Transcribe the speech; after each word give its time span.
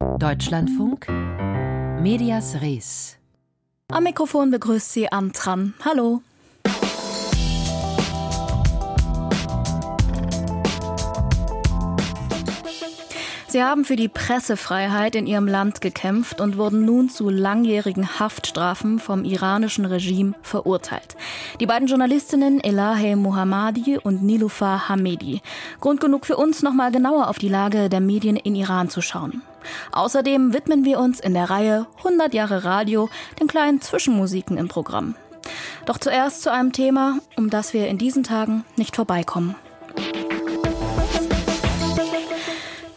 Deutschlandfunk 0.00 1.08
Medias 2.00 2.62
Res. 2.62 3.18
Am 3.92 4.04
Mikrofon 4.04 4.50
begrüßt 4.50 4.92
Sie 4.92 5.12
Antran. 5.12 5.74
Hallo. 5.84 6.22
Sie 13.50 13.64
haben 13.64 13.84
für 13.84 13.96
die 13.96 14.06
Pressefreiheit 14.06 15.16
in 15.16 15.26
ihrem 15.26 15.48
Land 15.48 15.80
gekämpft 15.80 16.40
und 16.40 16.56
wurden 16.56 16.84
nun 16.84 17.08
zu 17.08 17.28
langjährigen 17.28 18.20
Haftstrafen 18.20 19.00
vom 19.00 19.24
iranischen 19.24 19.86
Regime 19.86 20.34
verurteilt. 20.40 21.16
Die 21.58 21.66
beiden 21.66 21.88
Journalistinnen 21.88 22.60
Elahe 22.62 23.16
Mohammadi 23.16 23.98
und 23.98 24.22
Nilufar 24.22 24.88
Hamedi. 24.88 25.40
Grund 25.80 26.00
genug 26.00 26.26
für 26.26 26.36
uns, 26.36 26.62
nochmal 26.62 26.92
genauer 26.92 27.26
auf 27.26 27.40
die 27.40 27.48
Lage 27.48 27.88
der 27.88 27.98
Medien 27.98 28.36
in 28.36 28.54
Iran 28.54 28.88
zu 28.88 29.02
schauen. 29.02 29.42
Außerdem 29.90 30.52
widmen 30.52 30.84
wir 30.84 31.00
uns 31.00 31.18
in 31.18 31.34
der 31.34 31.50
Reihe 31.50 31.88
100 32.04 32.32
Jahre 32.32 32.62
Radio 32.62 33.08
den 33.40 33.48
kleinen 33.48 33.80
Zwischenmusiken 33.80 34.58
im 34.58 34.68
Programm. 34.68 35.16
Doch 35.86 35.98
zuerst 35.98 36.42
zu 36.42 36.52
einem 36.52 36.72
Thema, 36.72 37.18
um 37.36 37.50
das 37.50 37.74
wir 37.74 37.88
in 37.88 37.98
diesen 37.98 38.22
Tagen 38.22 38.64
nicht 38.76 38.94
vorbeikommen. 38.94 39.56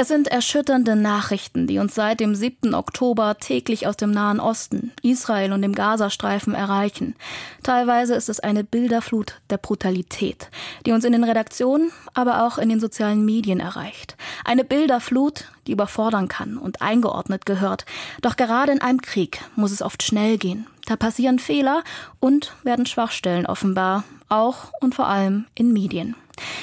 Es 0.04 0.10
sind 0.10 0.28
erschütternde 0.28 0.98
Nachrichten, 0.98 1.66
die 1.66 1.80
uns 1.80 1.96
seit 1.96 2.20
dem 2.20 2.36
7. 2.36 2.76
Oktober 2.76 3.38
täglich 3.38 3.88
aus 3.88 3.96
dem 3.96 4.12
Nahen 4.12 4.42
Osten, 4.42 4.92
Israel 5.02 5.54
und 5.54 5.62
dem 5.62 5.72
Gazastreifen 5.72 6.54
erreichen. 6.54 7.16
Teilweise 7.64 8.14
ist 8.14 8.28
es 8.28 8.42
eine 8.42 8.66
Bilderflut 8.66 9.40
der 9.50 9.60
Brutalität, 9.60 10.50
die 10.86 10.92
uns 10.92 11.06
in 11.06 11.14
den 11.14 11.24
Redaktionen, 11.24 11.90
aber 12.14 12.46
auch 12.46 12.58
in 12.58 12.68
den 12.68 12.82
sozialen 12.82 13.24
Medien 13.24 13.62
erreicht. 13.62 14.18
Eine 14.44 14.66
Bilderflut, 14.66 15.46
die 15.68 15.72
überfordern 15.72 16.28
kann 16.28 16.58
und 16.58 16.82
eingeordnet 16.82 17.46
gehört. 17.46 17.86
Doch 18.22 18.36
gerade 18.36 18.74
in 18.74 18.82
einem 18.82 19.02
Krieg 19.02 19.40
muss 19.56 19.72
es 19.72 19.82
oft 19.82 20.04
schnell 20.04 20.38
gehen. 20.38 20.68
Da 20.86 20.98
passieren 20.98 21.40
Fehler 21.40 21.82
und 22.20 22.54
werden 22.64 22.88
Schwachstellen 22.88 23.46
offenbar, 23.46 24.04
auch 24.28 24.74
und 24.82 24.96
vor 24.96 25.08
allem 25.08 25.46
in 25.56 25.72
Medien. 25.72 26.18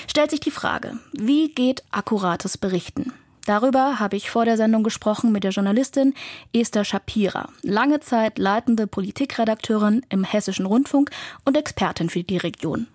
Stellt 0.06 0.30
sich 0.30 0.40
die 0.40 0.50
Frage, 0.50 0.98
wie 1.12 1.48
geht 1.48 1.84
akkurates 1.90 2.58
Berichten? 2.58 3.14
Darüber 3.46 3.98
habe 3.98 4.16
ich 4.16 4.30
vor 4.30 4.44
der 4.44 4.56
Sendung 4.56 4.82
gesprochen 4.82 5.32
mit 5.32 5.44
der 5.44 5.50
Journalistin 5.50 6.14
Esther 6.52 6.84
Shapira, 6.84 7.48
lange 7.62 8.00
Zeit 8.00 8.38
leitende 8.38 8.86
Politikredakteurin 8.86 10.04
im 10.08 10.24
Hessischen 10.24 10.66
Rundfunk 10.66 11.10
und 11.44 11.56
Expertin 11.56 12.10
für 12.10 12.22
die 12.22 12.36
Region. 12.36 12.86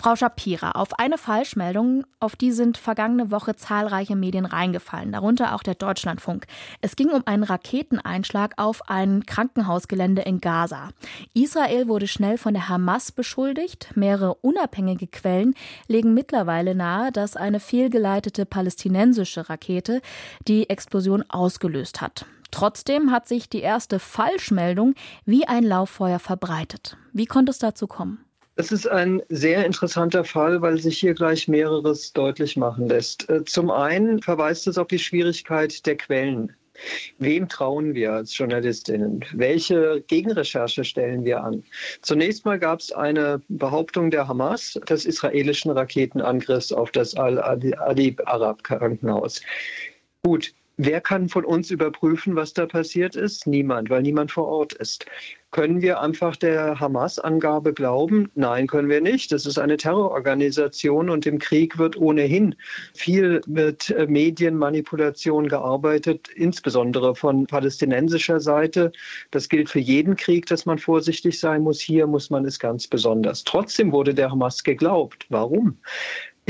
Frau 0.00 0.16
Shapira, 0.16 0.70
auf 0.70 0.98
eine 0.98 1.18
Falschmeldung, 1.18 2.06
auf 2.20 2.34
die 2.34 2.52
sind 2.52 2.78
vergangene 2.78 3.30
Woche 3.30 3.54
zahlreiche 3.54 4.16
Medien 4.16 4.46
reingefallen, 4.46 5.12
darunter 5.12 5.54
auch 5.54 5.62
der 5.62 5.74
Deutschlandfunk. 5.74 6.46
Es 6.80 6.96
ging 6.96 7.10
um 7.10 7.20
einen 7.26 7.42
Raketeneinschlag 7.42 8.54
auf 8.56 8.88
ein 8.88 9.26
Krankenhausgelände 9.26 10.22
in 10.22 10.40
Gaza. 10.40 10.88
Israel 11.34 11.86
wurde 11.86 12.08
schnell 12.08 12.38
von 12.38 12.54
der 12.54 12.70
Hamas 12.70 13.12
beschuldigt. 13.12 13.90
Mehrere 13.94 14.36
unabhängige 14.36 15.06
Quellen 15.06 15.54
legen 15.86 16.14
mittlerweile 16.14 16.74
nahe, 16.74 17.12
dass 17.12 17.36
eine 17.36 17.60
fehlgeleitete 17.60 18.46
palästinensische 18.46 19.50
Rakete 19.50 20.00
die 20.48 20.70
Explosion 20.70 21.26
ausgelöst 21.28 22.00
hat. 22.00 22.24
Trotzdem 22.50 23.12
hat 23.12 23.28
sich 23.28 23.50
die 23.50 23.60
erste 23.60 23.98
Falschmeldung 23.98 24.94
wie 25.26 25.46
ein 25.46 25.62
Lauffeuer 25.62 26.20
verbreitet. 26.20 26.96
Wie 27.12 27.26
konnte 27.26 27.50
es 27.50 27.58
dazu 27.58 27.86
kommen? 27.86 28.24
Es 28.60 28.70
ist 28.72 28.86
ein 28.86 29.22
sehr 29.30 29.64
interessanter 29.64 30.22
Fall, 30.22 30.60
weil 30.60 30.76
sich 30.76 30.98
hier 30.98 31.14
gleich 31.14 31.48
mehreres 31.48 32.12
deutlich 32.12 32.58
machen 32.58 32.88
lässt. 32.88 33.26
Äh, 33.30 33.42
zum 33.46 33.70
einen 33.70 34.20
verweist 34.20 34.66
es 34.66 34.76
auf 34.76 34.88
die 34.88 34.98
Schwierigkeit 34.98 35.86
der 35.86 35.96
Quellen. 35.96 36.54
Wem 37.16 37.48
trauen 37.48 37.94
wir 37.94 38.12
als 38.12 38.36
Journalistinnen? 38.36 39.24
Welche 39.32 40.04
Gegenrecherche 40.08 40.84
stellen 40.84 41.24
wir 41.24 41.42
an? 41.42 41.64
Zunächst 42.02 42.44
mal 42.44 42.58
gab 42.58 42.80
es 42.80 42.92
eine 42.92 43.40
Behauptung 43.48 44.10
der 44.10 44.28
Hamas 44.28 44.78
des 44.86 45.06
israelischen 45.06 45.70
Raketenangriffs 45.70 46.70
auf 46.70 46.90
das 46.90 47.14
Al-Adib 47.14 48.20
Arab 48.26 48.62
Krankenhaus. 48.62 49.40
Gut, 50.22 50.52
Wer 50.82 51.02
kann 51.02 51.28
von 51.28 51.44
uns 51.44 51.70
überprüfen, 51.70 52.36
was 52.36 52.54
da 52.54 52.64
passiert 52.64 53.14
ist? 53.14 53.46
Niemand, 53.46 53.90
weil 53.90 54.00
niemand 54.00 54.32
vor 54.32 54.46
Ort 54.46 54.72
ist. 54.72 55.04
Können 55.50 55.82
wir 55.82 56.00
einfach 56.00 56.36
der 56.36 56.80
Hamas-Angabe 56.80 57.74
glauben? 57.74 58.30
Nein, 58.34 58.66
können 58.66 58.88
wir 58.88 59.02
nicht. 59.02 59.30
Das 59.32 59.44
ist 59.44 59.58
eine 59.58 59.76
Terrororganisation 59.76 61.10
und 61.10 61.26
im 61.26 61.38
Krieg 61.38 61.76
wird 61.76 61.98
ohnehin 61.98 62.54
viel 62.94 63.42
mit 63.46 63.90
äh, 63.90 64.06
Medienmanipulation 64.06 65.48
gearbeitet, 65.48 66.28
insbesondere 66.28 67.14
von 67.14 67.46
palästinensischer 67.46 68.40
Seite. 68.40 68.92
Das 69.32 69.50
gilt 69.50 69.68
für 69.68 69.80
jeden 69.80 70.16
Krieg, 70.16 70.46
dass 70.46 70.64
man 70.64 70.78
vorsichtig 70.78 71.38
sein 71.40 71.62
muss. 71.62 71.80
Hier 71.80 72.06
muss 72.06 72.30
man 72.30 72.46
es 72.46 72.58
ganz 72.58 72.86
besonders. 72.86 73.44
Trotzdem 73.44 73.92
wurde 73.92 74.14
der 74.14 74.30
Hamas 74.30 74.64
geglaubt. 74.64 75.26
Warum? 75.28 75.78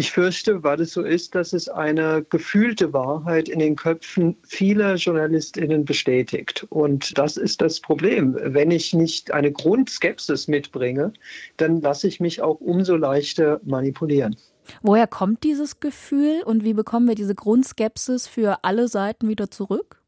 Ich 0.01 0.13
fürchte, 0.13 0.63
weil 0.63 0.81
es 0.81 0.95
so 0.95 1.03
ist, 1.03 1.35
dass 1.35 1.53
es 1.53 1.69
eine 1.69 2.25
gefühlte 2.31 2.95
Wahrheit 2.95 3.51
in 3.51 3.59
den 3.59 3.77
Köpfen 3.77 4.35
vieler 4.49 4.95
JournalistInnen 4.95 5.85
bestätigt. 5.85 6.67
Und 6.71 7.19
das 7.19 7.37
ist 7.37 7.61
das 7.61 7.81
Problem. 7.81 8.35
Wenn 8.43 8.71
ich 8.71 8.95
nicht 8.95 9.31
eine 9.31 9.53
Grundskepsis 9.53 10.49
mitbringe, 10.49 11.13
dann 11.59 11.83
lasse 11.83 12.09
ich 12.09 12.19
mich 12.19 12.41
auch 12.41 12.63
umso 12.63 12.97
leichter 12.97 13.61
manipulieren. 13.63 14.37
Woher 14.81 15.07
kommt 15.07 15.45
dieses 15.45 15.81
Gefühl 15.81 16.45
und 16.47 16.65
wie 16.65 16.73
bekommen 16.73 17.07
wir 17.07 17.15
diese 17.15 17.35
Grundskepsis 17.35 18.27
für 18.27 18.65
alle 18.65 18.89
Seiten 18.89 19.29
wieder 19.29 19.51
zurück? 19.51 20.01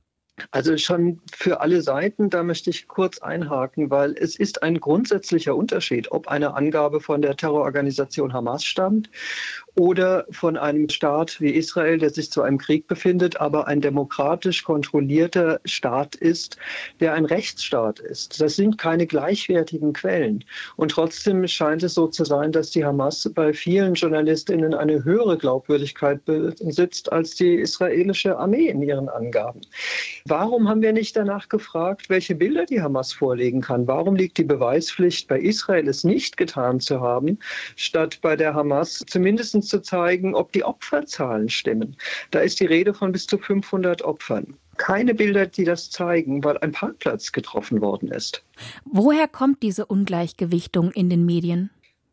Also 0.50 0.76
schon 0.76 1.20
für 1.30 1.60
alle 1.60 1.82
Seiten, 1.82 2.30
da 2.30 2.42
möchte 2.42 2.70
ich 2.70 2.88
kurz 2.88 3.18
einhaken, 3.18 3.90
weil 3.90 4.14
es 4.18 4.34
ist 4.34 4.62
ein 4.62 4.80
grundsätzlicher 4.80 5.54
Unterschied, 5.54 6.10
ob 6.10 6.28
eine 6.28 6.54
Angabe 6.54 7.00
von 7.00 7.20
der 7.20 7.36
Terrororganisation 7.36 8.32
Hamas 8.32 8.64
stammt 8.64 9.10
oder 9.74 10.26
von 10.30 10.56
einem 10.56 10.88
Staat 10.88 11.40
wie 11.40 11.50
Israel, 11.50 11.98
der 11.98 12.10
sich 12.10 12.30
zu 12.30 12.42
einem 12.42 12.58
Krieg 12.58 12.86
befindet, 12.86 13.40
aber 13.40 13.66
ein 13.66 13.80
demokratisch 13.80 14.64
kontrollierter 14.64 15.60
Staat 15.64 16.14
ist, 16.14 16.58
der 17.00 17.14
ein 17.14 17.24
Rechtsstaat 17.24 17.98
ist. 17.98 18.40
Das 18.40 18.56
sind 18.56 18.76
keine 18.76 19.06
gleichwertigen 19.06 19.92
Quellen. 19.94 20.44
Und 20.76 20.90
trotzdem 20.90 21.46
scheint 21.46 21.82
es 21.82 21.94
so 21.94 22.06
zu 22.06 22.24
sein, 22.24 22.52
dass 22.52 22.70
die 22.70 22.84
Hamas 22.84 23.30
bei 23.34 23.54
vielen 23.54 23.94
Journalistinnen 23.94 24.74
eine 24.74 25.04
höhere 25.04 25.38
Glaubwürdigkeit 25.38 26.22
besitzt 26.24 27.10
als 27.10 27.34
die 27.34 27.54
israelische 27.54 28.36
Armee 28.36 28.68
in 28.68 28.82
ihren 28.82 29.08
Angaben. 29.08 29.62
Warum 30.26 30.68
haben 30.68 30.82
wir 30.82 30.92
nicht 30.92 31.16
danach 31.16 31.48
gefragt, 31.48 32.10
welche 32.10 32.34
Bilder 32.34 32.66
die 32.66 32.82
Hamas 32.82 33.12
vorlegen 33.12 33.62
kann? 33.62 33.86
Warum 33.86 34.16
liegt 34.16 34.36
die 34.36 34.44
Beweispflicht 34.44 35.28
bei 35.28 35.40
Israel, 35.40 35.88
es 35.88 36.04
nicht 36.04 36.36
getan 36.36 36.80
zu 36.80 37.00
haben, 37.00 37.38
statt 37.76 38.18
bei 38.20 38.36
der 38.36 38.54
Hamas 38.54 39.02
zumindest 39.06 39.61
zu 39.62 39.80
zeigen, 39.80 40.34
ob 40.34 40.52
die 40.52 40.64
Opferzahlen 40.64 41.48
stimmen. 41.48 41.96
Da 42.30 42.40
ist 42.40 42.60
die 42.60 42.66
Rede 42.66 42.94
von 42.94 43.12
bis 43.12 43.26
zu 43.26 43.38
500 43.38 44.02
Opfern. 44.02 44.56
Keine 44.76 45.14
Bilder, 45.14 45.46
die 45.46 45.64
das 45.64 45.90
zeigen, 45.90 46.42
weil 46.44 46.58
ein 46.58 46.72
Parkplatz 46.72 47.32
getroffen 47.32 47.80
worden 47.80 48.10
ist. 48.10 48.42
Woher 48.84 49.28
kommt 49.28 49.62
diese 49.62 49.86
Ungleichgewichtung 49.86 50.90
in 50.92 51.10
den 51.10 51.24
Medien? 51.26 51.70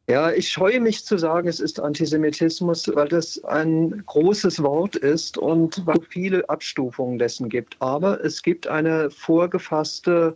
Ja, 0.09 0.31
ich 0.31 0.49
scheue 0.49 0.79
mich 0.79 1.05
zu 1.05 1.19
sagen, 1.19 1.47
es 1.47 1.59
ist 1.59 1.79
Antisemitismus, 1.79 2.89
weil 2.95 3.07
das 3.07 3.43
ein 3.43 4.01
großes 4.07 4.63
Wort 4.63 4.95
ist 4.95 5.37
und 5.37 5.85
weil 5.85 5.99
es 5.99 6.07
viele 6.09 6.49
Abstufungen 6.49 7.19
dessen 7.19 7.47
gibt. 7.47 7.77
Aber 7.79 8.25
es 8.25 8.41
gibt 8.41 8.65
eine 8.65 9.11
vorgefasste 9.11 10.35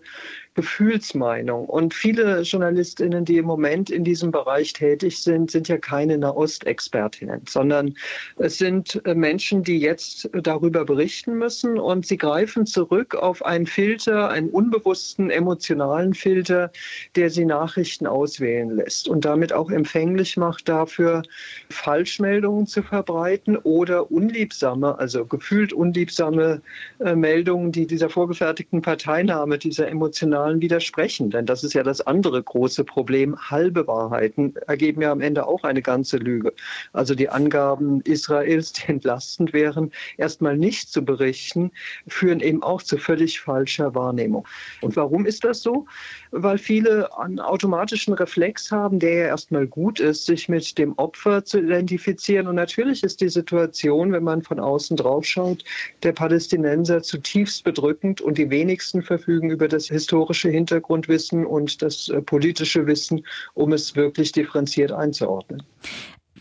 Gefühlsmeinung. 0.55 1.65
Und 1.65 1.93
viele 1.93 2.41
Journalistinnen, 2.41 3.25
die 3.25 3.37
im 3.37 3.45
Moment 3.45 3.89
in 3.89 4.03
diesem 4.03 4.31
Bereich 4.31 4.73
tätig 4.73 5.21
sind, 5.21 5.49
sind 5.49 5.67
ja 5.67 5.77
keine 5.77 6.17
Nahostexpertinnen, 6.17 7.41
sondern 7.47 7.95
es 8.37 8.57
sind 8.59 9.01
äh, 9.05 9.15
Menschen, 9.15 9.63
die 9.63 9.79
jetzt 9.79 10.29
darüber 10.33 10.85
berichten 10.85 11.37
müssen 11.37 11.79
und 11.79 12.05
sie 12.05 12.17
greifen 12.17 12.65
zurück 12.65 13.15
auf 13.15 13.43
einen 13.43 13.65
Filter, 13.65 14.29
einen 14.29 14.49
unbewussten 14.49 15.31
emotionalen 15.31 16.13
Filter, 16.13 16.71
der 17.15 17.31
sie 17.31 17.45
Nachrichten 17.45 18.05
auswählen 18.05 18.75
lässt 18.75 19.07
und 19.07 19.25
damit 19.25 19.53
auch 19.53 19.71
empfänglich 19.71 20.37
macht 20.37 20.69
dafür, 20.69 21.23
Falschmeldungen 21.69 22.67
zu 22.67 22.83
verbreiten 22.83 23.57
oder 23.57 24.11
unliebsame, 24.11 24.99
also 24.99 25.25
gefühlt 25.25 25.73
unliebsame 25.73 26.61
äh, 26.99 27.15
Meldungen, 27.15 27.71
die 27.71 27.87
dieser 27.87 28.09
vorgefertigten 28.09 28.81
Parteinahme, 28.81 29.57
dieser 29.57 29.87
emotionalen 29.87 30.42
Zahlen 30.43 30.61
widersprechen. 30.61 31.29
Denn 31.29 31.45
das 31.45 31.63
ist 31.63 31.73
ja 31.73 31.83
das 31.83 32.01
andere 32.01 32.43
große 32.43 32.83
Problem. 32.83 33.37
Halbe 33.49 33.87
Wahrheiten 33.87 34.53
ergeben 34.67 35.01
ja 35.01 35.11
am 35.11 35.21
Ende 35.21 35.47
auch 35.47 35.63
eine 35.63 35.81
ganze 35.81 36.17
Lüge. 36.17 36.53
Also 36.91 37.15
die 37.15 37.29
Angaben 37.29 38.01
Israels, 38.01 38.73
die 38.73 38.89
entlastend 38.91 39.53
wären, 39.53 39.91
erstmal 40.17 40.57
nicht 40.57 40.91
zu 40.91 41.05
berichten, 41.05 41.71
führen 42.07 42.41
eben 42.41 42.61
auch 42.61 42.81
zu 42.81 42.97
völlig 42.97 43.39
falscher 43.39 43.95
Wahrnehmung. 43.95 44.45
Und 44.81 44.97
warum 44.97 45.25
ist 45.25 45.45
das 45.45 45.61
so? 45.61 45.85
Weil 46.31 46.57
viele 46.57 47.17
einen 47.17 47.39
automatischen 47.39 48.13
Reflex 48.13 48.69
haben, 48.69 48.99
der 48.99 49.13
ja 49.13 49.25
erstmal 49.27 49.65
gut 49.65 50.01
ist, 50.01 50.25
sich 50.25 50.49
mit 50.49 50.77
dem 50.77 50.91
Opfer 50.97 51.45
zu 51.45 51.59
identifizieren. 51.59 52.47
Und 52.47 52.55
natürlich 52.55 53.01
ist 53.03 53.21
die 53.21 53.29
Situation, 53.29 54.11
wenn 54.11 54.23
man 54.23 54.41
von 54.41 54.59
außen 54.59 54.97
drauf 54.97 55.23
schaut, 55.23 55.63
der 56.01 56.11
Palästinenser 56.11 57.01
zutiefst 57.01 57.63
bedrückend 57.63 58.19
und 58.19 58.37
die 58.37 58.49
wenigsten 58.49 59.01
verfügen 59.01 59.49
über 59.49 59.69
das 59.69 59.87
historische 59.87 60.32
Hintergrundwissen 60.49 61.45
und 61.45 61.81
das 61.81 62.09
äh, 62.09 62.21
politische 62.21 62.85
Wissen, 62.87 63.25
um 63.53 63.73
es 63.73 63.95
wirklich 63.95 64.31
differenziert 64.31 64.91
einzuordnen. 64.91 65.63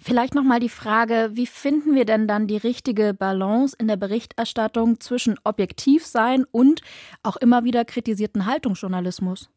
Vielleicht 0.05 0.35
noch 0.35 0.43
mal 0.43 0.59
die 0.59 0.69
Frage, 0.69 1.31
wie 1.35 1.47
finden 1.47 1.95
wir 1.95 2.05
denn 2.05 2.27
dann 2.27 2.49
die 2.49 2.57
richtige 2.57 3.15
Balance 3.15 3.77
in 3.79 3.87
der 3.87 3.97
Berichterstattung 3.97 4.99
zwischen 4.99 5.39
objektiv 5.45 6.05
sein 6.05 6.45
und 6.51 6.81
auch 7.23 7.37
immer 7.37 7.63
wieder 7.63 7.85
kritisierten 7.85 8.47
Haltungsjournalismus? 8.47 9.49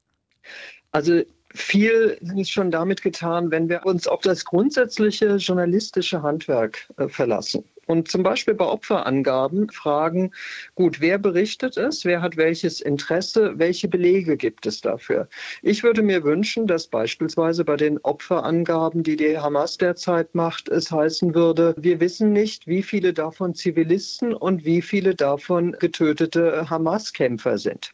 Also 0.91 1.23
viel 1.51 2.19
ist 2.37 2.51
schon 2.51 2.69
damit 2.69 3.01
getan, 3.01 3.49
wenn 3.49 3.69
wir 3.69 3.85
uns 3.85 4.07
auf 4.07 4.21
das 4.21 4.45
grundsätzliche 4.45 5.37
journalistische 5.37 6.21
Handwerk 6.21 6.87
äh, 6.97 7.07
verlassen. 7.07 7.63
Und 7.85 8.09
zum 8.09 8.23
Beispiel 8.23 8.53
bei 8.53 8.65
Opferangaben 8.65 9.69
fragen, 9.69 10.31
gut, 10.73 11.01
wer 11.01 11.17
berichtet 11.17 11.77
es, 11.77 12.05
wer 12.05 12.21
hat 12.21 12.37
welches 12.37 12.81
Interesse, 12.81 13.53
welche 13.57 13.87
Belege 13.87 14.37
gibt 14.37 14.65
es 14.65 14.81
dafür? 14.81 15.27
Ich 15.61 15.83
würde 15.83 16.01
mir 16.01 16.23
wünschen, 16.23 16.67
dass 16.67 16.87
beispielsweise 16.87 17.63
bei 17.63 17.77
den 17.77 17.99
Opferangaben, 17.99 19.03
die 19.03 19.15
die 19.15 19.37
Hamas 19.37 19.77
derzeit 19.77 20.33
macht, 20.33 20.69
es 20.69 20.91
heißen 20.91 21.35
würde, 21.35 21.75
wir 21.77 21.99
wissen 21.99 22.33
nicht, 22.33 22.67
wie 22.67 22.83
viele 22.83 23.13
davon 23.13 23.53
Zivilisten 23.53 24.33
und 24.33 24.65
wie 24.65 24.81
viele 24.81 25.15
davon 25.15 25.73
getötete 25.73 26.69
Hamas-Kämpfer 26.69 27.57
sind. 27.57 27.91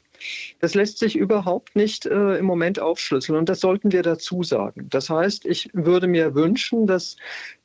Das 0.59 0.75
lässt 0.75 0.99
sich 0.99 1.15
überhaupt 1.15 1.75
nicht 1.75 2.05
äh, 2.05 2.37
im 2.37 2.45
Moment 2.45 2.79
aufschlüsseln 2.79 3.37
und 3.37 3.49
das 3.49 3.59
sollten 3.59 3.91
wir 3.91 4.03
dazu 4.03 4.43
sagen. 4.43 4.87
Das 4.89 5.09
heißt, 5.09 5.45
ich 5.45 5.69
würde 5.73 6.07
mir 6.07 6.35
wünschen, 6.35 6.85
dass 6.85 7.17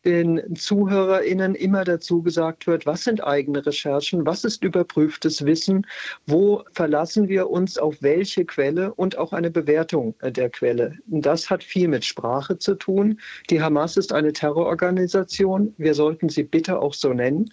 den 0.07 0.55
ZuhörerInnen 0.55 1.57
immer 1.57 1.85
dazu 1.85 2.23
gesagt 2.23 2.69
wird, 2.69 2.87
was 2.87 3.05
sind 3.05 3.23
eigene 3.23 3.67
Recherchen, 3.67 4.25
was 4.25 4.45
ist 4.45 4.63
überprüftes 4.63 5.45
Wissen, 5.45 5.85
wo 6.27 6.63
verlassen 6.73 7.29
wir 7.29 7.51
uns 7.51 7.77
auf 7.77 7.97
welche 8.01 8.45
Quelle 8.45 8.95
und 8.95 9.19
auch 9.19 9.33
eine 9.33 9.51
Bewertung 9.51 10.15
der 10.23 10.49
Quelle. 10.49 10.95
Das 11.07 11.51
hat 11.51 11.65
viel 11.65 11.89
mit 11.89 12.05
Sprache 12.05 12.57
zu 12.59 12.77
tun. 12.77 13.21
Die 13.51 13.61
Hamas 13.61 13.97
ist 13.97 14.13
eine 14.13 14.33
Terrororganisation. 14.33 15.75
Wir 15.77 15.95
sollten 15.95 16.29
sie 16.29 16.45
bitte 16.45 16.81
auch 16.81 16.95
so 16.95 17.13
nennen. 17.13 17.53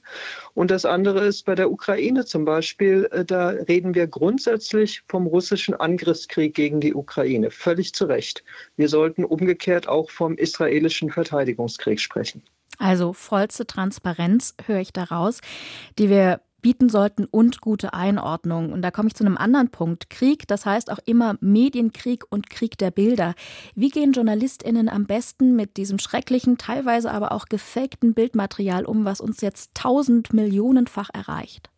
Und 0.53 0.69
das 0.69 0.85
andere 0.85 1.25
ist 1.25 1.45
bei 1.45 1.55
der 1.55 1.71
Ukraine 1.71 2.25
zum 2.25 2.45
Beispiel, 2.45 3.09
äh, 3.11 3.25
da 3.25 3.49
reden 3.49 3.95
wir 3.95 4.05
grundsätzlich 4.05 5.01
vom 5.07 5.25
russischen 5.25 5.73
Angriffskrieg 5.73 6.53
gegen 6.53 6.79
die 6.79 6.93
Ukraine. 6.93 7.49
Völlig 7.49 7.93
zu 7.93 8.05
Recht. 8.05 8.43
Wir 8.77 8.89
sollten 8.89 9.23
umgekehrt 9.23 9.87
auch 9.87 10.11
vom 10.11 10.37
israelischen 10.37 11.09
Verteidigungskrieg 11.09 11.99
sprechen. 11.99 12.42
Also 12.77 13.13
vollste 13.13 13.65
Transparenz 13.65 14.55
höre 14.65 14.79
ich 14.79 14.93
daraus, 14.93 15.39
die 15.99 16.09
wir 16.09 16.41
bieten 16.63 16.89
sollten 16.89 17.25
und 17.25 17.61
gute 17.61 17.93
Einordnung. 17.93 18.71
Und 18.71 18.81
da 18.81 18.89
komme 18.89 19.09
ich 19.09 19.15
zu 19.15 19.23
einem 19.23 19.37
anderen 19.37 19.69
Punkt. 19.69 20.09
Krieg, 20.09 20.47
das 20.47 20.65
heißt 20.65 20.91
auch 20.91 20.99
immer 21.05 21.35
Medienkrieg 21.41 22.23
und 22.29 22.49
Krieg 22.49 22.77
der 22.79 22.89
Bilder. 22.89 23.35
Wie 23.75 23.89
gehen 23.89 24.13
JournalistInnen 24.13 24.89
am 24.89 25.05
besten 25.05 25.55
mit 25.55 25.77
diesem 25.77 25.99
schrecklichen, 25.99 26.57
teilweise 26.57 27.11
aber 27.11 27.33
auch 27.33 27.45
gefakten 27.45 28.15
Bildmaterial 28.15 28.85
um, 28.85 29.05
was 29.05 29.21
uns 29.21 29.41
jetzt 29.41 29.75
tausend 29.75 30.33
Millionenfach 30.33 31.09
erreicht? 31.13 31.72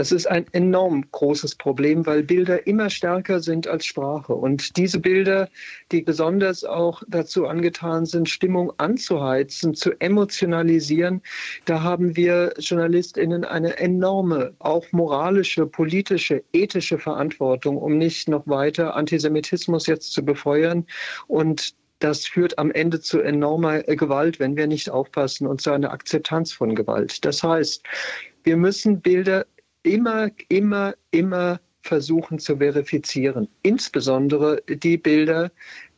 Das 0.00 0.12
ist 0.12 0.24
ein 0.24 0.46
enorm 0.52 1.04
großes 1.12 1.56
Problem, 1.56 2.06
weil 2.06 2.22
Bilder 2.22 2.66
immer 2.66 2.88
stärker 2.88 3.40
sind 3.40 3.68
als 3.68 3.84
Sprache. 3.84 4.34
Und 4.34 4.78
diese 4.78 4.98
Bilder, 4.98 5.50
die 5.92 6.00
besonders 6.00 6.64
auch 6.64 7.02
dazu 7.06 7.46
angetan 7.46 8.06
sind, 8.06 8.26
Stimmung 8.26 8.72
anzuheizen, 8.78 9.74
zu 9.74 9.92
emotionalisieren, 10.00 11.20
da 11.66 11.82
haben 11.82 12.16
wir 12.16 12.54
JournalistInnen 12.56 13.44
eine 13.44 13.76
enorme, 13.76 14.54
auch 14.58 14.86
moralische, 14.92 15.66
politische, 15.66 16.42
ethische 16.54 16.96
Verantwortung, 16.96 17.76
um 17.76 17.98
nicht 17.98 18.26
noch 18.26 18.46
weiter 18.46 18.96
Antisemitismus 18.96 19.86
jetzt 19.86 20.14
zu 20.14 20.24
befeuern 20.24 20.86
und 21.28 21.74
das 21.98 22.26
führt 22.26 22.58
am 22.58 22.70
Ende 22.70 23.02
zu 23.02 23.20
enormer 23.20 23.82
Gewalt, 23.82 24.40
wenn 24.40 24.56
wir 24.56 24.66
nicht 24.66 24.88
aufpassen 24.88 25.46
und 25.46 25.60
zu 25.60 25.72
einer 25.72 25.92
Akzeptanz 25.92 26.54
von 26.54 26.74
Gewalt. 26.74 27.22
Das 27.26 27.42
heißt, 27.42 27.82
wir 28.44 28.56
müssen 28.56 29.02
Bilder 29.02 29.44
immer, 29.82 30.30
immer, 30.48 30.94
immer 31.10 31.60
versuchen 31.82 32.38
zu 32.38 32.58
verifizieren. 32.58 33.48
Insbesondere 33.62 34.62
die 34.68 34.98
Bilder, 34.98 35.50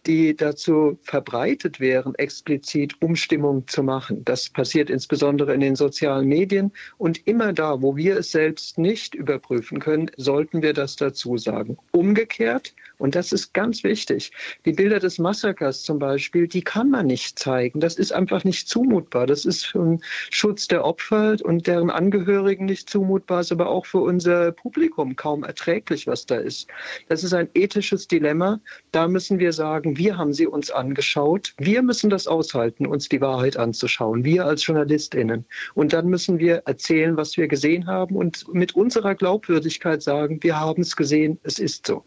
die 0.07 0.35
dazu 0.37 0.99
verbreitet 1.03 1.81
wären, 1.81 2.15
explizit 2.17 3.01
Umstimmung 3.01 3.67
zu 3.69 3.83
machen. 3.83 4.25
Das 4.25 4.49
passiert 4.49 4.91
insbesondere 4.91 5.55
in 5.55 5.61
den 5.61 5.77
sozialen 5.77 6.27
Medien. 6.27 6.73
Und 6.99 7.27
immer 7.27 7.53
da, 7.53 7.83
wo 7.83 7.97
wir 7.97 8.17
es 8.17 8.33
selbst 8.33 8.79
nicht 8.79 9.15
überprüfen 9.15 9.79
können, 9.79 10.11
sollten 10.17 10.63
wir 10.63 10.73
das 10.73 10.97
dazu 10.97 11.37
sagen. 11.37 11.77
Umgekehrt, 11.93 12.75
und 13.03 13.17
das 13.17 13.33
ist 13.33 13.53
ganz 13.53 13.83
wichtig, 13.83 14.31
die 14.65 14.71
Bilder 14.71 15.01
des 15.01 15.19
Massakers 15.19 15.83
zum 15.83 15.99
Beispiel, 15.99 16.47
die 16.47 16.63
kann 16.63 16.89
man 16.89 17.07
nicht 17.07 17.37
zeigen. 17.37 17.81
Das 17.81 17.97
ist 17.97 18.13
einfach 18.13 18.45
nicht 18.45 18.69
zumutbar. 18.69 19.27
Das 19.27 19.45
ist 19.45 19.67
für 19.67 19.81
den 19.81 20.01
Schutz 20.31 20.69
der 20.69 20.85
Opfer 20.85 21.35
und 21.43 21.67
deren 21.67 21.91
Angehörigen 21.91 22.67
nicht 22.67 22.89
zumutbar, 22.89 23.41
ist 23.41 23.51
aber 23.51 23.71
auch 23.71 23.87
für 23.87 23.99
unser 23.99 24.53
Publikum 24.53 25.17
kaum 25.17 25.43
erträglich, 25.43 26.07
was 26.07 26.27
da 26.27 26.37
ist. 26.37 26.69
Das 27.09 27.25
ist 27.25 27.35
ein 27.35 27.49
ethisches 27.55 28.07
Dilemma. 28.07 28.61
Da 28.93 29.09
müssen 29.09 29.41
wir 29.41 29.53
sagen, 29.53 29.99
wir 29.99 30.17
haben 30.17 30.33
sie 30.33 30.47
uns 30.47 30.71
angeschaut. 30.71 31.55
Wir 31.59 31.83
müssen 31.83 32.09
das 32.09 32.29
aushalten, 32.29 32.87
uns 32.87 33.09
die 33.09 33.21
Wahrheit 33.21 33.57
anzuschauen. 33.57 34.23
Wir 34.23 34.47
als 34.47 34.65
JournalistInnen. 34.65 35.45
Und 35.75 35.93
dann 35.93 36.07
müssen 36.07 36.39
wir 36.39 36.63
erzählen, 36.67 37.17
was 37.17 37.37
wir 37.37 37.49
gesehen 37.49 37.89
haben 37.89 38.15
und 38.15 38.47
mit 38.55 38.77
unserer 38.77 39.17
Glaubwürdigkeit 39.17 40.05
sagen, 40.05 40.41
wir 40.41 40.61
haben 40.61 40.83
es 40.83 40.95
gesehen, 40.95 41.41
es 41.43 41.59
ist 41.59 41.89
so. 41.89 42.05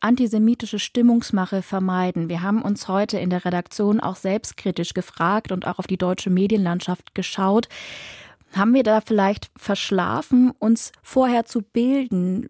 Antisemitische 0.00 0.78
Stimmungsmache 0.78 1.62
vermeiden. 1.62 2.28
Wir 2.28 2.42
haben 2.42 2.62
uns 2.62 2.88
heute 2.88 3.18
in 3.18 3.30
der 3.30 3.44
Redaktion 3.44 4.00
auch 4.00 4.16
selbstkritisch 4.16 4.94
gefragt 4.94 5.52
und 5.52 5.66
auch 5.66 5.78
auf 5.78 5.86
die 5.86 5.96
deutsche 5.96 6.30
Medienlandschaft 6.30 7.14
geschaut. 7.14 7.68
Haben 8.52 8.74
wir 8.74 8.82
da 8.82 9.00
vielleicht 9.00 9.50
verschlafen, 9.56 10.52
uns 10.58 10.92
vorher 11.02 11.44
zu 11.44 11.62
bilden? 11.62 12.48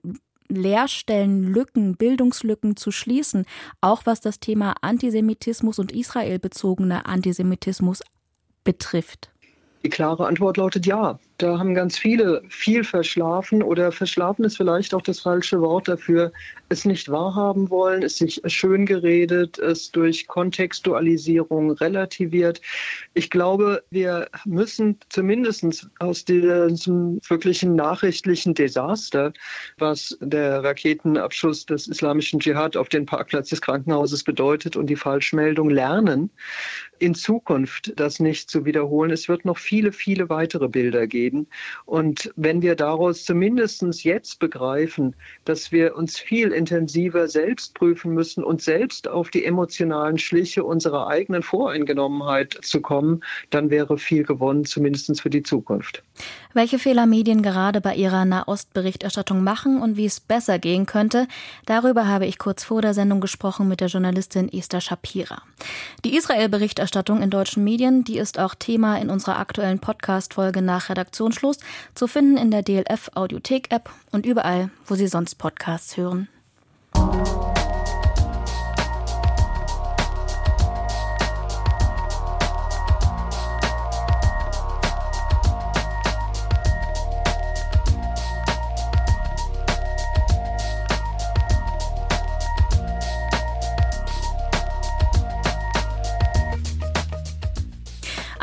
Leerstellen, 0.49 1.45
Lücken, 1.45 1.97
Bildungslücken 1.97 2.77
zu 2.77 2.91
schließen, 2.91 3.47
auch 3.81 4.03
was 4.05 4.21
das 4.21 4.41
Thema 4.41 4.75
Antisemitismus 4.83 5.79
und 5.79 5.91
israelbezogener 5.93 7.07
Antisemitismus 7.07 8.03
betrifft? 8.63 9.31
Die 9.85 9.91
klare 9.91 10.27
Antwort 10.27 10.57
lautet 10.57 10.87
ja. 10.87 11.19
Da 11.45 11.59
haben 11.59 11.75
ganz 11.75 11.99
viele 11.99 12.43
viel 12.49 12.85
verschlafen 12.85 13.63
oder 13.63 13.93
verschlafen 13.93 14.47
ist 14.47 14.57
vielleicht 14.57 14.95
auch 14.95 15.03
das 15.03 15.21
falsche 15.21 15.61
Wort 15.61 15.89
dafür, 15.89 16.33
es 16.71 16.87
nicht 16.87 17.11
wahrhaben 17.11 17.69
wollen, 17.69 18.03
es 18.03 18.17
sich 18.17 18.41
schön 18.47 18.87
geredet, 18.87 19.59
es 19.59 19.93
durch 19.93 20.27
Kontextualisierung 20.27 21.73
relativiert. 21.73 22.63
Ich 23.13 23.29
glaube, 23.29 23.85
wir 23.91 24.31
müssen 24.47 24.99
zumindest 25.11 25.87
aus 25.99 26.25
diesem 26.25 27.21
wirklichen 27.29 27.75
nachrichtlichen 27.75 28.55
Desaster, 28.55 29.35
was 29.77 30.17
der 30.23 30.65
Raketenabschuss 30.65 31.67
des 31.67 31.89
islamischen 31.89 32.41
Dschihad 32.41 32.75
auf 32.75 32.89
den 32.89 33.05
Parkplatz 33.05 33.51
des 33.51 33.61
Krankenhauses 33.61 34.25
bedeutet 34.25 34.77
und 34.77 34.87
die 34.87 34.97
Falschmeldung 34.97 35.69
lernen, 35.69 36.31
in 37.01 37.15
Zukunft 37.15 37.93
das 37.97 38.19
nicht 38.19 38.49
zu 38.49 38.65
wiederholen. 38.65 39.11
Es 39.11 39.29
wird 39.29 39.45
noch 39.45 39.59
viele, 39.59 39.93
viele 39.93 40.31
weitere 40.31 40.69
Bilder 40.69 41.07
geben 41.07 41.34
geben. 41.35 41.47
Und 41.85 42.33
wenn 42.37 42.63
wir 42.63 42.77
daraus 42.77 43.25
zumindest 43.25 43.75
jetzt 44.05 44.39
begreifen, 44.39 45.15
dass 45.45 45.73
wir 45.73 45.97
uns 45.97 46.19
viel 46.19 46.53
intensiver 46.53 47.29
selbst 47.29 47.75
prüfen 47.75 48.15
müssen 48.15 48.45
und 48.45 48.63
selbst 48.63 49.09
auf 49.09 49.31
die 49.31 49.45
emotionalen 49.45 50.19
Schliche 50.19 50.65
unserer 50.65 51.09
eigenen 51.09 51.43
Voreingenommenheit 51.43 52.59
zu 52.63 52.81
kommen, 52.81 53.23
dann 53.51 53.71
wäre 53.71 53.99
viel 53.99 54.23
gewonnen, 54.25 54.65
zumindest 54.65 55.21
für 55.21 55.31
die 55.31 55.43
Zukunft. 55.43 56.03
Welche 56.55 56.79
Fehler 56.79 57.07
Medien 57.07 57.43
gerade 57.43 57.81
bei 57.81 57.97
ihrer 57.97 58.25
Nahostberichterstattung 58.25 59.43
machen 59.43 59.83
und 59.83 59.97
wie 59.97 60.07
es 60.07 60.21
besser 60.21 60.61
gehen 60.61 60.87
könnte, 60.87 61.27
darüber 61.67 62.07
habe 62.07 62.27
ich 62.27 62.39
kurz 62.39 62.63
vor 62.63 62.81
der 62.81 62.95
Sendung 62.95 63.21
gesprochen 63.21 63.67
mit 63.67 63.81
der 63.81 63.89
Journalistin 63.89 64.49
Esther 64.53 64.81
Shapira. 64.81 65.43
Die 66.05 66.17
Israel-Berichterstattung 66.17 67.23
in 67.23 67.31
deutschen 67.31 67.65
Medien, 67.65 68.05
die 68.05 68.19
ist 68.19 68.39
auch 68.39 68.55
Thema 68.55 68.99
in 68.99 69.11
unserer 69.11 69.39
aktuellen 69.39 69.81
Podcast-Folge 69.81 70.63
nach 70.63 70.89
Redaktionsschluss, 71.15 71.59
zu 71.95 72.07
finden 72.07 72.37
in 72.37 72.51
der 72.51 72.63
DLF 72.63 73.11
Audiothek-App 73.15 73.91
und 74.11 74.27
überall, 74.27 74.71
wo 74.87 74.95
Sie 74.95 75.07
sonst 75.07 75.37
Podcasts 75.37 75.97
hören. 75.97 76.29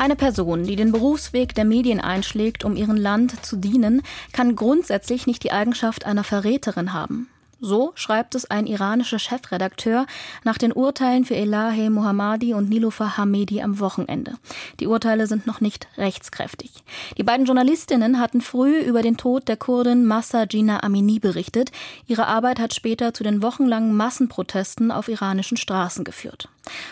Eine 0.01 0.15
Person, 0.15 0.63
die 0.63 0.75
den 0.75 0.91
Berufsweg 0.91 1.53
der 1.53 1.63
Medien 1.63 1.99
einschlägt, 1.99 2.65
um 2.65 2.75
ihrem 2.75 2.95
Land 2.95 3.45
zu 3.45 3.55
dienen, 3.55 4.01
kann 4.31 4.55
grundsätzlich 4.55 5.27
nicht 5.27 5.43
die 5.43 5.51
Eigenschaft 5.51 6.07
einer 6.07 6.23
Verräterin 6.23 6.91
haben. 6.91 7.30
So 7.63 7.91
schreibt 7.93 8.33
es 8.33 8.45
ein 8.45 8.65
iranischer 8.65 9.19
Chefredakteur 9.19 10.07
nach 10.43 10.57
den 10.57 10.73
Urteilen 10.73 11.25
für 11.25 11.35
Elahe 11.35 11.91
Mohammadi 11.91 12.55
und 12.55 12.69
Niloufar 12.69 13.17
Hamedi 13.17 13.61
am 13.61 13.79
Wochenende. 13.79 14.33
Die 14.79 14.87
Urteile 14.87 15.27
sind 15.27 15.45
noch 15.45 15.61
nicht 15.61 15.87
rechtskräftig. 15.95 16.71
Die 17.19 17.23
beiden 17.23 17.45
Journalistinnen 17.45 18.19
hatten 18.19 18.41
früh 18.41 18.79
über 18.79 19.03
den 19.03 19.15
Tod 19.15 19.47
der 19.47 19.57
Kurdin 19.57 20.07
Massa 20.07 20.45
Gina 20.45 20.81
Amini 20.81 21.19
berichtet. 21.19 21.71
Ihre 22.07 22.25
Arbeit 22.25 22.59
hat 22.59 22.73
später 22.73 23.13
zu 23.13 23.23
den 23.23 23.43
wochenlangen 23.43 23.95
Massenprotesten 23.95 24.89
auf 24.89 25.07
iranischen 25.07 25.57
Straßen 25.57 26.03
geführt. 26.03 26.49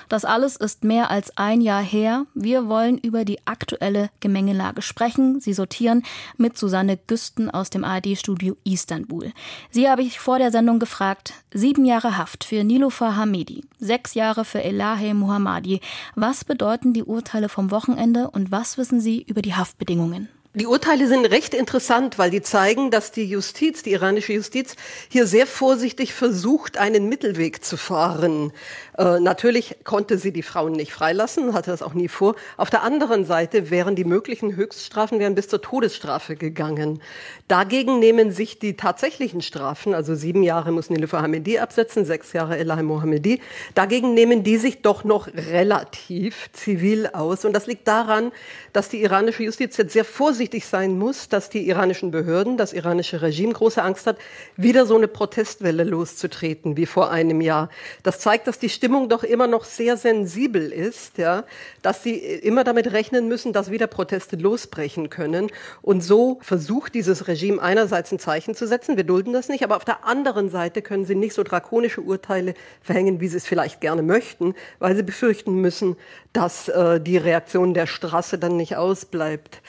Das 0.07 0.25
alles 0.25 0.55
ist 0.55 0.83
mehr 0.83 1.11
als 1.11 1.35
ein 1.38 1.61
Jahr 1.61 1.81
her. 1.81 2.25
Wir 2.33 2.67
wollen 2.67 2.97
über 2.97 3.23
die 3.23 3.39
aktuelle 3.45 4.09
Gemengelage 4.19 4.81
sprechen. 4.81 5.39
Sie 5.39 5.53
sortieren 5.53 6.03
mit 6.38 6.57
Susanne 6.57 6.97
Güsten 6.97 7.49
aus 7.49 7.69
dem 7.69 7.83
ARD-Studio 7.83 8.57
Istanbul. 8.63 9.31
Sie 9.69 9.89
habe 9.89 10.01
ich 10.01 10.19
vor 10.19 10.39
der 10.39 10.51
Sendung 10.59 10.79
gefragt. 10.79 11.35
Sieben 11.53 11.85
Jahre 11.85 12.17
Haft 12.17 12.43
für 12.43 12.65
Niloufar 12.65 13.15
Hamidi, 13.15 13.63
sechs 13.79 14.13
Jahre 14.13 14.43
für 14.43 14.61
Elahe 14.61 15.13
Muhammadi. 15.13 15.79
Was 16.15 16.43
bedeuten 16.43 16.91
die 16.91 17.03
Urteile 17.03 17.47
vom 17.47 17.71
Wochenende 17.71 18.29
und 18.29 18.51
was 18.51 18.77
wissen 18.77 18.99
Sie 18.99 19.21
über 19.21 19.41
die 19.41 19.55
Haftbedingungen? 19.55 20.27
Die 20.55 20.65
Urteile 20.65 21.07
sind 21.07 21.27
recht 21.27 21.53
interessant, 21.53 22.17
weil 22.17 22.31
die 22.31 22.41
zeigen, 22.41 22.89
dass 22.89 23.11
die 23.11 23.25
Justiz, 23.25 23.83
die 23.83 23.91
iranische 23.91 24.33
Justiz, 24.33 24.75
hier 25.07 25.27
sehr 25.27 25.45
vorsichtig 25.45 26.11
versucht, 26.11 26.75
einen 26.79 27.07
Mittelweg 27.07 27.63
zu 27.63 27.77
fahren. 27.77 28.51
Äh, 28.97 29.19
natürlich 29.19 29.75
konnte 29.83 30.17
sie 30.17 30.31
die 30.31 30.41
Frauen 30.41 30.71
nicht 30.71 30.91
freilassen, 30.91 31.53
hatte 31.53 31.69
das 31.69 31.83
auch 31.83 31.93
nie 31.93 32.07
vor. 32.07 32.33
Auf 32.57 32.71
der 32.71 32.81
anderen 32.81 33.25
Seite 33.25 33.69
wären 33.69 33.95
die 33.95 34.05
möglichen 34.05 34.55
Höchststrafen 34.55 35.19
wären 35.19 35.35
bis 35.35 35.49
zur 35.49 35.61
Todesstrafe 35.61 36.35
gegangen. 36.35 36.99
Dagegen 37.47 37.99
nehmen 37.99 38.31
sich 38.31 38.57
die 38.57 38.75
tatsächlichen 38.75 39.43
Strafen, 39.43 39.93
also 39.93 40.15
sieben 40.15 40.41
Jahre 40.41 40.71
muss 40.71 40.89
Nilüfer 40.89 41.21
Hamedi 41.21 41.59
absetzen, 41.59 42.05
sechs 42.05 42.33
Jahre 42.33 42.57
Elahi 42.57 42.81
Mohammedi, 42.81 43.39
dagegen 43.75 44.15
nehmen 44.15 44.41
die 44.41 44.57
sich 44.57 44.81
doch 44.81 45.03
noch 45.03 45.27
relativ 45.27 46.49
zivil 46.53 47.05
aus. 47.13 47.45
Und 47.45 47.53
das 47.53 47.67
liegt 47.67 47.87
daran, 47.87 48.31
dass 48.73 48.89
die 48.89 49.03
iranische 49.03 49.43
Justiz 49.43 49.77
jetzt 49.77 49.93
sehr 49.93 50.05
vorsichtig 50.05 50.38
sein 50.65 50.98
muss, 50.98 51.27
dass 51.27 51.50
die 51.50 51.67
iranischen 51.67 52.12
Behörden, 52.12 52.58
das 52.58 52.74
iranische 52.74 53.22
Regime 53.22 53.53
große 53.53 53.84
Angst 53.84 54.08
hat, 54.08 54.17
wieder 54.55 54.86
so 54.86 54.96
eine 54.96 55.08
Protestwelle 55.08 55.84
loszutreten 55.84 56.77
wie 56.77 56.86
vor 56.86 57.12
einem 57.12 57.41
Jahr. 57.41 57.69
Das 58.03 58.19
zeigt, 58.19 58.48
dass 58.48 58.58
die 58.58 58.69
Stimmung 58.69 59.10
doch 59.10 59.24
immer 59.24 59.48
noch 59.48 59.65
sehr 59.65 59.98
sensibel 59.98 60.72
ist, 60.72 61.17
ja, 61.17 61.43
dass 61.81 62.03
sie 62.03 62.15
immer 62.15 62.63
damit 62.63 62.91
rechnen 62.93 63.27
müssen, 63.27 63.51
dass 63.51 63.69
wieder 63.69 63.88
Proteste 63.88 64.38
losbrechen 64.38 65.10
können. 65.10 65.51
Und 65.81 66.01
so 66.01 66.39
versucht 66.41 66.96
dieses 66.96 67.27
Regime 67.27 67.62
einerseits 67.62 68.12
ein 68.12 68.19
Zeichen 68.19 68.55
zu 68.55 68.67
setzen, 68.67 68.96
wir 68.96 69.03
dulden 69.03 69.34
das 69.34 69.50
nicht, 69.50 69.63
aber 69.63 69.75
auf 69.75 69.86
der 69.86 70.05
anderen 70.05 70.50
Seite 70.50 70.81
können 70.81 71.05
sie 71.05 71.15
nicht 71.15 71.34
so 71.34 71.43
drakonische 71.43 72.01
Urteile 72.01 72.53
verhängen, 72.81 73.19
wie 73.19 73.27
sie 73.27 73.38
es 73.38 73.46
vielleicht 73.46 73.81
gerne 73.81 74.03
möchten, 74.03 74.55
weil 74.79 74.96
sie 74.96 75.03
befürchten 75.03 75.55
müssen, 75.55 75.98
dass 76.31 76.69
äh, 76.69 77.01
die 77.01 77.17
Reaktion 77.17 77.74
der 77.74 77.88
Straße 77.88 78.38
dann 78.38 78.55
nicht 78.55 78.77
ausbleibt. 78.77 79.62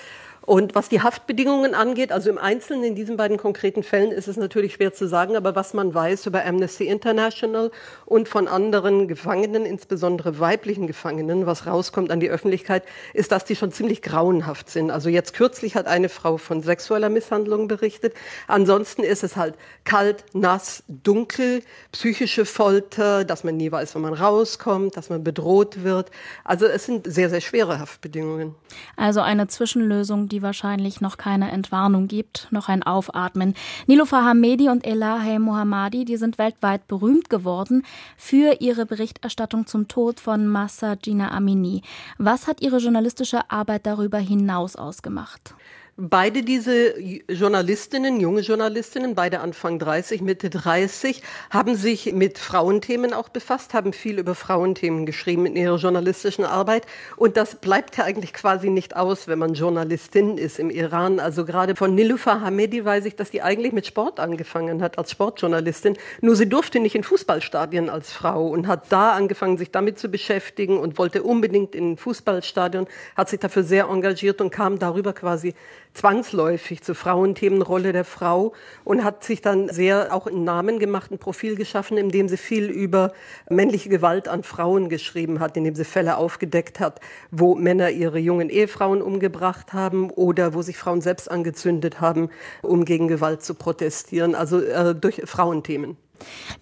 Und 0.51 0.75
was 0.75 0.89
die 0.89 1.01
Haftbedingungen 1.01 1.77
angeht, 1.77 2.11
also 2.11 2.29
im 2.29 2.37
Einzelnen 2.37 2.83
in 2.83 2.95
diesen 2.97 3.17
beiden 3.17 3.37
konkreten 3.37 3.85
Fällen 3.85 4.11
ist 4.11 4.27
es 4.27 4.37
natürlich 4.37 4.73
schwer 4.73 4.93
zu 4.93 5.07
sagen, 5.07 5.37
aber 5.37 5.55
was 5.55 5.75
man 5.75 5.95
weiß 5.95 6.27
über 6.27 6.45
Amnesty 6.45 6.89
International 6.89 7.71
und 8.05 8.29
von 8.29 8.49
anderen 8.49 9.07
Gefangenen, 9.07 9.65
insbesondere 9.65 10.41
weiblichen 10.41 10.89
Gefangenen, 10.89 11.47
was 11.47 11.69
rauskommt 11.69 12.11
an 12.11 12.19
die 12.19 12.31
Öffentlichkeit, 12.31 12.83
ist, 13.15 13.31
dass 13.31 13.45
die 13.45 13.55
schon 13.55 13.71
ziemlich 13.71 14.03
grauenhaft 14.03 14.71
sind. 14.71 14.91
Also 14.91 15.09
jetzt 15.09 15.35
kürzlich 15.35 15.77
hat 15.77 15.87
eine 15.87 16.09
Frau 16.09 16.37
von 16.37 16.63
sexueller 16.63 17.11
Misshandlung 17.11 17.69
berichtet. 17.69 18.15
Ansonsten 18.49 19.05
ist 19.05 19.23
es 19.23 19.37
halt 19.37 19.55
kalt, 19.85 20.25
nass, 20.33 20.83
dunkel, 20.89 21.63
psychische 21.93 22.45
Folter, 22.45 23.25
dass 23.25 23.45
man 23.45 23.57
nie 23.57 23.71
weiß, 23.71 23.95
wann 23.95 24.03
man 24.03 24.15
rauskommt, 24.15 24.97
dass 24.97 25.11
man 25.11 25.23
bedroht 25.23 25.85
wird. 25.85 26.11
Also 26.43 26.67
es 26.67 26.87
sind 26.87 27.07
sehr, 27.07 27.31
sehr 27.31 27.41
schwere 27.41 27.79
Haftbedingungen. 27.79 28.57
Also 28.97 29.21
eine 29.21 29.47
Zwischenlösung, 29.47 30.29
die 30.29 30.40
wahrscheinlich 30.43 31.01
noch 31.01 31.17
keine 31.17 31.51
Entwarnung 31.51 32.09
gibt, 32.09 32.49
noch 32.51 32.69
ein 32.69 32.83
Aufatmen. 32.83 33.55
Niloufar 33.87 34.25
Hamedi 34.25 34.69
und 34.69 34.87
Elahe 34.87 35.39
Mohammadi, 35.39 36.05
die 36.05 36.17
sind 36.17 36.39
weltweit 36.39 36.87
berühmt 36.87 37.31
geworden 37.31 37.85
für 38.17 38.61
ihre 38.61 38.87
Berichterstattung 38.87 39.67
zum 39.67 39.89
Tod 39.89 40.21
von 40.21 40.47
Massa 40.47 40.95
Gina 40.95 41.31
Amini. 41.31 41.83
Was 42.19 42.47
hat 42.47 42.61
ihre 42.61 42.79
journalistische 42.79 43.51
Arbeit 43.51 43.87
darüber 43.87 44.19
hinaus 44.19 44.77
ausgemacht? 44.77 45.55
Beide 46.03 46.43
diese 46.43 46.99
Journalistinnen, 47.29 48.21
junge 48.21 48.41
Journalistinnen, 48.41 49.15
beide 49.15 49.41
Anfang 49.41 49.79
30, 49.79 50.23
Mitte 50.23 50.49
30, 50.49 51.23
haben 51.51 51.75
sich 51.75 52.15
mit 52.15 52.39
Frauenthemen 52.39 53.13
auch 53.13 53.29
befasst, 53.29 53.75
haben 53.75 53.93
viel 53.93 54.19
über 54.19 54.35
Frauenthemen 54.35 55.05
geschrieben 55.05 55.45
in 55.45 55.57
ihrer 55.57 55.77
journalistischen 55.77 56.47
Arbeit. 56.47 56.87
Und 57.17 57.37
das 57.37 57.57
bleibt 57.57 57.99
ja 57.99 58.05
eigentlich 58.05 58.33
quasi 58.33 58.71
nicht 58.71 58.97
aus, 58.97 59.29
wenn 59.29 59.39
man 59.39 59.53
Journalistin 59.53 60.39
ist 60.39 60.59
im 60.59 60.71
Iran. 60.71 61.21
Also 61.21 61.45
gerade 61.45 61.77
von 61.77 61.95
Nilufa 61.95 62.41
Hamedi 62.41 62.83
weiß 62.83 63.05
ich, 63.05 63.17
dass 63.17 63.31
die 63.31 63.43
eigentlich 63.43 63.75
mit 63.75 63.87
Sport 63.87 64.21
angefangen 64.21 64.81
hat 64.81 64.97
als 64.97 65.11
Sportjournalistin. 65.11 65.99
Nur 66.23 66.35
sie 66.35 66.49
durfte 66.49 66.81
nicht 66.81 66.95
in 66.95 67.05
Fußballstadien 67.05 67.91
als 67.91 68.11
Frau 68.11 68.49
und 68.49 68.69
hat 68.69 68.91
da 68.91 69.13
angefangen, 69.13 69.59
sich 69.59 69.71
damit 69.71 69.99
zu 69.99 70.09
beschäftigen 70.09 70.79
und 70.79 70.97
wollte 70.97 71.23
unbedingt 71.23 71.75
in 71.75 71.91
ein 71.91 71.97
Fußballstadion, 71.99 72.87
hat 73.17 73.29
sich 73.29 73.41
dafür 73.41 73.65
sehr 73.65 73.89
engagiert 73.91 74.41
und 74.41 74.49
kam 74.49 74.79
darüber 74.79 75.13
quasi 75.13 75.55
zwangsläufig 75.95 76.83
zur 76.83 76.95
Frauenthemenrolle 76.95 77.93
der 77.93 78.05
Frau 78.05 78.53
und 78.85 79.05
hat 79.05 79.25
sich 79.25 79.41
dann 79.41 79.69
sehr 79.69 80.15
auch 80.15 80.27
einen 80.27 80.45
Namen 80.45 80.79
gemacht, 80.79 81.11
ein 81.11 81.19
Profil 81.19 81.57
geschaffen, 81.57 81.97
in 81.97 82.11
dem 82.11 82.29
sie 82.29 82.37
viel 82.37 82.71
über 82.71 83.13
männliche 83.49 83.89
Gewalt 83.89 84.29
an 84.29 84.43
Frauen 84.43 84.89
geschrieben 84.89 85.41
hat, 85.41 85.57
in 85.57 85.65
dem 85.65 85.75
sie 85.75 85.85
Fälle 85.85 86.17
aufgedeckt 86.17 86.81
hat, 86.81 87.01
wo 87.31 87.55
Männer 87.55 87.91
ihre 87.91 88.19
jungen 88.19 88.51
Ehefrauen 88.51 89.03
umgebracht 89.03 89.73
haben 89.73 90.11
oder 90.11 90.55
wo 90.55 90.63
sich 90.63 90.77
Frauen 90.77 91.01
selbst 91.01 91.31
angezündet 91.31 92.01
haben, 92.01 92.31
um 92.63 92.85
gegen 92.85 93.09
Gewalt 93.09 93.43
zu 93.43 93.55
protestieren, 93.55 94.35
also 94.35 94.61
äh, 94.61 94.95
durch 94.95 95.23
Frauenthemen. 95.25 95.97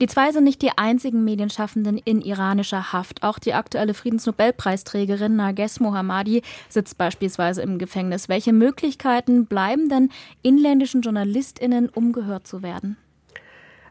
Die 0.01 0.07
zwei 0.07 0.33
sind 0.33 0.45
nicht 0.45 0.63
die 0.63 0.77
einzigen 0.77 1.25
Medienschaffenden 1.25 1.99
in 1.99 2.21
iranischer 2.21 2.93
Haft. 2.93 3.23
Auch 3.23 3.39
die 3.39 3.55
aktuelle 3.55 3.95
Friedensnobelpreisträgerin 3.95 5.37
Narges 5.37 5.81
Mohammadi 5.81 6.43
sitzt 6.69 6.99
beispielsweise 6.99 7.63
im 7.63 7.79
Gefängnis. 7.79 8.29
Welche 8.29 8.53
Möglichkeiten 8.53 9.47
bleiben 9.47 9.89
denn 9.89 10.11
inländischen 10.43 11.03
JournalistInnen, 11.03 11.89
um 11.89 12.13
gehört 12.13 12.47
zu 12.47 12.63
werden? 12.63 12.97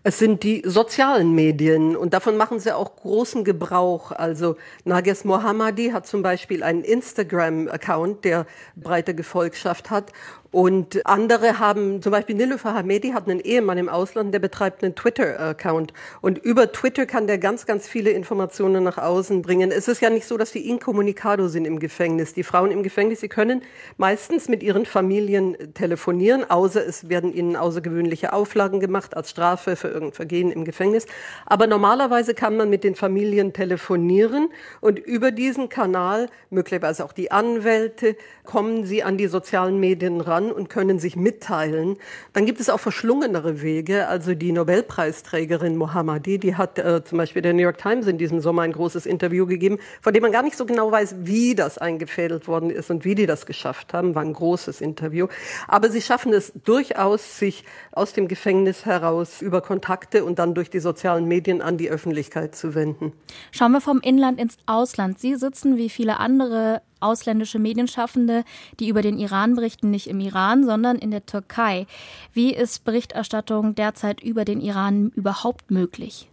Es 0.03 0.19
sind 0.19 0.43
die 0.43 0.63
sozialen 0.65 1.35
Medien 1.35 1.97
und 1.97 2.13
davon 2.13 2.37
machen 2.37 2.61
sie 2.61 2.73
auch 2.73 2.95
großen 2.95 3.43
Gebrauch. 3.43 4.13
Also 4.13 4.55
Nages 4.85 5.25
Mohammadi 5.25 5.89
hat 5.89 6.07
zum 6.07 6.21
Beispiel 6.21 6.63
einen 6.63 6.85
Instagram-Account, 6.85 8.23
der 8.23 8.45
breite 8.77 9.13
Gefolgschaft 9.13 9.89
hat 9.89 10.13
und 10.51 11.05
andere 11.05 11.59
haben, 11.59 12.01
zum 12.01 12.11
Beispiel 12.11 12.35
Niloufer 12.35 12.73
Hamedi 12.73 13.09
hat 13.09 13.27
einen 13.27 13.39
Ehemann 13.39 13.77
im 13.77 13.89
Ausland, 13.89 14.33
der 14.33 14.39
betreibt 14.39 14.83
einen 14.83 14.95
Twitter-Account. 14.95 15.93
Und 16.21 16.37
über 16.37 16.71
Twitter 16.71 17.05
kann 17.05 17.27
der 17.27 17.37
ganz, 17.37 17.65
ganz 17.65 17.87
viele 17.87 18.11
Informationen 18.11 18.83
nach 18.83 18.97
außen 18.97 19.41
bringen. 19.41 19.71
Es 19.71 19.87
ist 19.87 20.01
ja 20.01 20.09
nicht 20.09 20.25
so, 20.25 20.37
dass 20.37 20.51
die 20.51 20.69
incommunicado 20.69 21.47
sind 21.47 21.65
im 21.65 21.79
Gefängnis. 21.79 22.33
Die 22.33 22.43
Frauen 22.43 22.71
im 22.71 22.81
Gefängnis, 22.81 23.19
sie 23.19 23.27
können 23.27 23.61
meistens 23.97 24.47
mit 24.47 24.63
ihren 24.63 24.85
Familien 24.85 25.57
telefonieren, 25.73 26.49
außer 26.49 26.85
es 26.85 27.09
werden 27.09 27.33
ihnen 27.33 27.55
außergewöhnliche 27.55 28.31
Auflagen 28.31 28.79
gemacht 28.79 29.17
als 29.17 29.31
Strafe 29.31 29.75
für 29.75 29.89
irgendein 29.89 30.13
Vergehen 30.13 30.51
im 30.51 30.63
Gefängnis. 30.63 31.07
Aber 31.45 31.67
normalerweise 31.67 32.33
kann 32.33 32.55
man 32.55 32.69
mit 32.69 32.83
den 32.83 32.95
Familien 32.95 33.51
telefonieren 33.51 34.49
und 34.79 34.97
über 34.97 35.31
diesen 35.31 35.67
Kanal, 35.67 36.29
möglicherweise 36.49 37.03
auch 37.03 37.11
die 37.11 37.31
Anwälte, 37.31 38.15
kommen 38.45 38.85
sie 38.85 39.03
an 39.03 39.17
die 39.17 39.27
sozialen 39.27 39.79
Medien 39.79 40.21
ran 40.21 40.36
ran 40.37 40.51
und 40.51 40.69
können 40.69 40.99
sich 40.99 41.15
mitteilen. 41.15 41.97
Dann 42.33 42.45
gibt 42.45 42.59
es 42.59 42.69
auch 42.69 42.79
verschlungenere 42.79 43.61
Wege. 43.61 44.07
Also 44.07 44.33
die 44.35 44.51
Nobelpreisträgerin 44.51 45.75
Mohammadi, 45.75 46.37
die 46.37 46.55
hat 46.55 46.79
äh, 46.79 47.03
zum 47.03 47.17
Beispiel 47.17 47.41
der 47.41 47.53
New 47.53 47.63
York 47.63 47.77
Times 47.77 48.07
in 48.07 48.17
diesem 48.17 48.39
Sommer 48.39 48.61
ein 48.61 48.71
großes 48.71 49.05
Interview 49.05 49.45
gegeben, 49.45 49.79
von 50.01 50.13
dem 50.13 50.21
man 50.21 50.31
gar 50.31 50.43
nicht 50.43 50.57
so 50.57 50.65
genau 50.65 50.91
weiß, 50.91 51.15
wie 51.19 51.55
das 51.55 51.77
eingefädelt 51.77 52.47
worden 52.47 52.69
ist 52.69 52.89
und 52.89 53.05
wie 53.05 53.15
die 53.15 53.25
das 53.25 53.45
geschafft 53.45 53.93
haben. 53.93 54.15
War 54.15 54.23
ein 54.23 54.33
großes 54.33 54.81
Interview. 54.81 55.27
Aber 55.67 55.89
sie 55.89 56.01
schaffen 56.01 56.33
es 56.33 56.53
durchaus, 56.63 57.39
sich 57.39 57.63
aus 57.91 58.13
dem 58.13 58.27
Gefängnis 58.27 58.85
heraus 58.85 59.41
über 59.41 59.61
Kontakte 59.61 60.23
und 60.23 60.39
dann 60.39 60.53
durch 60.53 60.69
die 60.69 60.79
sozialen 60.79 61.25
Medien 61.25 61.61
an 61.61 61.77
die 61.77 61.89
Öffentlichkeit 61.89 62.55
zu 62.55 62.75
wenden. 62.75 63.13
Schauen 63.51 63.71
wir 63.71 63.81
vom 63.81 63.99
Inland 64.01 64.39
ins 64.39 64.57
Ausland. 64.65 65.19
Sie 65.19 65.35
sitzen 65.35 65.77
wie 65.77 65.89
viele 65.89 66.19
andere 66.19 66.81
ausländische 66.99 67.59
Medienschaffende, 67.59 68.43
die 68.79 68.89
über 68.89 69.01
den 69.01 69.17
Iran 69.17 69.55
berichten, 69.55 69.91
nicht 69.91 70.07
im 70.07 70.19
Iran, 70.19 70.65
sondern 70.65 70.97
in 70.97 71.11
der 71.11 71.25
Türkei. 71.25 71.87
Wie 72.33 72.53
ist 72.53 72.83
Berichterstattung 72.83 73.75
derzeit 73.75 74.21
über 74.21 74.45
den 74.45 74.61
Iran 74.61 75.11
überhaupt 75.15 75.71
möglich? 75.71 76.27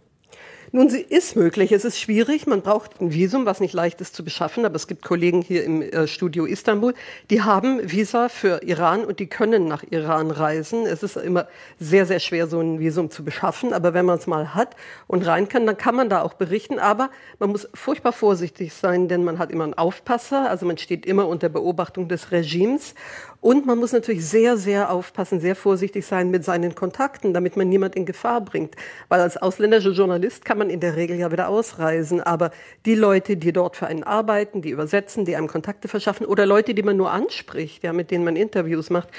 Nun, 0.75 0.89
sie 0.89 0.99
ist 0.99 1.37
möglich. 1.37 1.71
Es 1.71 1.85
ist 1.85 1.97
schwierig. 1.97 2.47
Man 2.47 2.61
braucht 2.61 2.99
ein 2.99 3.13
Visum, 3.13 3.45
was 3.45 3.61
nicht 3.61 3.73
leicht 3.73 4.01
ist 4.01 4.13
zu 4.13 4.25
beschaffen. 4.25 4.65
Aber 4.65 4.75
es 4.75 4.87
gibt 4.87 5.05
Kollegen 5.05 5.41
hier 5.41 5.63
im 5.63 5.81
äh, 5.81 6.05
Studio 6.05 6.43
Istanbul, 6.43 6.93
die 7.29 7.41
haben 7.41 7.79
Visa 7.89 8.27
für 8.27 8.61
Iran 8.61 9.05
und 9.05 9.19
die 9.19 9.27
können 9.27 9.69
nach 9.69 9.85
Iran 9.89 10.31
reisen. 10.31 10.85
Es 10.85 11.01
ist 11.01 11.15
immer 11.15 11.47
sehr, 11.79 12.05
sehr 12.05 12.19
schwer, 12.19 12.47
so 12.47 12.59
ein 12.59 12.81
Visum 12.81 13.09
zu 13.09 13.23
beschaffen. 13.23 13.71
Aber 13.71 13.93
wenn 13.93 14.03
man 14.03 14.17
es 14.17 14.27
mal 14.27 14.53
hat 14.53 14.75
und 15.07 15.25
rein 15.25 15.47
kann, 15.47 15.65
dann 15.65 15.77
kann 15.77 15.95
man 15.95 16.09
da 16.09 16.21
auch 16.23 16.33
berichten. 16.33 16.77
Aber 16.77 17.09
man 17.39 17.51
muss 17.51 17.69
furchtbar 17.73 18.11
vorsichtig 18.11 18.73
sein, 18.73 19.07
denn 19.07 19.23
man 19.23 19.39
hat 19.39 19.51
immer 19.51 19.63
einen 19.63 19.75
Aufpasser. 19.75 20.49
Also 20.49 20.65
man 20.65 20.77
steht 20.77 21.05
immer 21.05 21.29
unter 21.29 21.47
Beobachtung 21.47 22.09
des 22.09 22.33
Regimes. 22.33 22.95
Und 23.45 23.67
man 23.67 23.77
muss 23.77 23.91
natürlich 23.91 24.25
sehr, 24.25 24.57
sehr 24.57 24.89
aufpassen, 24.89 25.39
sehr 25.39 25.55
vorsichtig 25.55 26.03
sein 26.03 26.31
mit 26.31 26.43
seinen 26.43 26.73
Kontakten, 26.73 27.31
damit 27.31 27.55
man 27.55 27.69
niemand 27.69 27.95
in 27.95 28.07
Gefahr 28.07 28.41
bringt. 28.41 28.73
Weil 29.07 29.21
als 29.21 29.37
ausländischer 29.37 29.91
Journalist 29.91 30.45
kann 30.45 30.57
man 30.57 30.71
in 30.71 30.79
der 30.79 30.95
Regel 30.95 31.15
ja 31.19 31.31
wieder 31.31 31.47
ausreisen. 31.47 32.21
Aber 32.21 32.49
die 32.87 32.95
Leute, 32.95 33.37
die 33.37 33.53
dort 33.53 33.77
für 33.77 33.85
einen 33.85 34.01
arbeiten, 34.01 34.63
die 34.63 34.71
übersetzen, 34.71 35.25
die 35.25 35.35
einem 35.35 35.47
Kontakte 35.47 35.87
verschaffen 35.87 36.25
oder 36.25 36.47
Leute, 36.47 36.73
die 36.73 36.81
man 36.81 36.97
nur 36.97 37.11
anspricht, 37.11 37.83
ja, 37.83 37.93
mit 37.93 38.09
denen 38.09 38.23
man 38.23 38.35
Interviews 38.35 38.89
macht, 38.89 39.09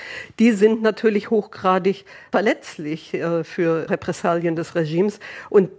die 0.40 0.50
sind 0.50 0.82
natürlich 0.82 1.30
hochgradig 1.30 2.04
verletzlich 2.32 3.14
äh, 3.14 3.44
für 3.44 3.88
Repressalien 3.88 4.56
des 4.56 4.74
Regimes. 4.74 5.20
Und 5.50 5.70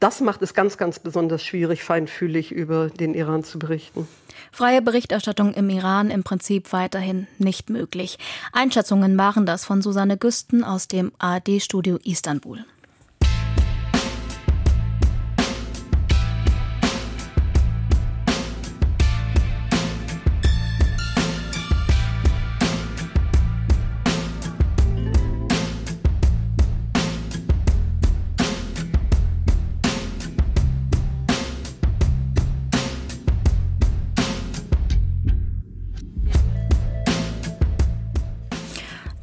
das 0.00 0.20
macht 0.20 0.42
es 0.42 0.54
ganz, 0.54 0.76
ganz 0.76 0.98
besonders 0.98 1.44
schwierig, 1.44 1.84
feinfühlig 1.84 2.50
über 2.50 2.88
den 2.88 3.14
Iran 3.14 3.44
zu 3.44 3.60
berichten. 3.60 4.08
Freie 4.50 4.82
Berichterstattung 4.82 5.54
im 5.54 5.70
Iran 5.70 6.10
im 6.10 6.24
Prinzip 6.24 6.72
weiterhin 6.72 7.26
nicht 7.38 7.70
möglich. 7.70 8.18
Einschätzungen 8.52 9.16
waren 9.16 9.46
das 9.46 9.64
von 9.64 9.82
Susanne 9.82 10.16
Güsten 10.16 10.64
aus 10.64 10.88
dem 10.88 11.12
ARD-Studio 11.18 11.98
Istanbul. 12.04 12.64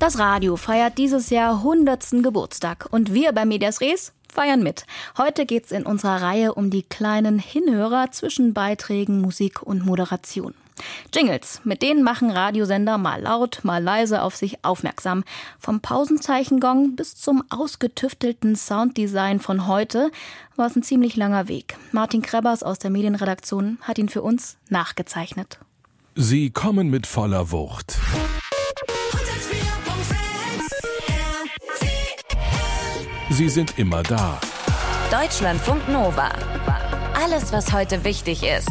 Das 0.10 0.18
Radio 0.18 0.56
feiert 0.56 0.98
dieses 0.98 1.30
Jahr 1.30 1.58
100. 1.58 2.24
Geburtstag 2.24 2.88
und 2.89 3.13
wir 3.13 3.32
bei 3.32 3.46
Medias 3.46 3.80
Res 3.80 4.12
feiern 4.28 4.63
mit. 4.63 4.88
Heute 5.20 5.46
geht's 5.46 5.72
in 5.72 5.86
unserer 5.86 6.24
Reihe 6.24 6.56
um 6.56 6.72
die 6.72 6.82
kleinen 6.82 7.38
Hinhörer 7.38 8.10
zwischen 8.10 8.56
Beiträgen, 8.56 9.22
Musik 9.22 9.62
und 9.62 9.86
Moderation. 9.86 10.56
Jingles, 11.13 11.62
mit 11.63 11.84
denen 11.84 12.01
machen 12.01 12.32
Radiosender 12.32 12.98
mal 12.98 13.22
laut, 13.22 13.60
mal 13.62 13.84
leise 13.84 14.24
auf 14.24 14.36
sich 14.36 14.66
aufmerksam. 14.66 15.24
Vom 15.60 15.80
Pausenzeichengong 15.80 16.96
bis 16.96 17.16
zum 17.16 17.44
ausgetüftelten 17.51 18.56
Sounddesign 18.56 19.39
von 19.39 19.68
heute 19.68 20.10
war 20.56 20.66
es 20.66 20.75
ein 20.75 20.82
ziemlich 20.82 21.18
langer 21.18 21.48
Weg. 21.48 21.78
Martin 21.92 22.24
Krebers 22.24 22.63
aus 22.63 22.80
der 22.80 22.89
Medienredaktion 22.89 23.78
hat 23.84 24.00
ihn 24.00 24.10
für 24.10 24.24
uns 24.24 24.58
nachgezeichnet. 24.70 25.60
Sie 26.16 26.50
kommen 26.50 26.89
mit 26.89 27.06
voller 27.06 27.51
Wucht. 27.51 28.00
Sie 33.31 33.48
sind 33.48 33.77
immer 33.77 34.01
da. 34.03 34.39
Deutschlandfunk 35.12 35.88
Nova. 35.88 36.29
Alles, 37.13 37.51
was 37.51 37.71
heute 37.71 38.03
wichtig 38.03 38.43
ist. 38.43 38.69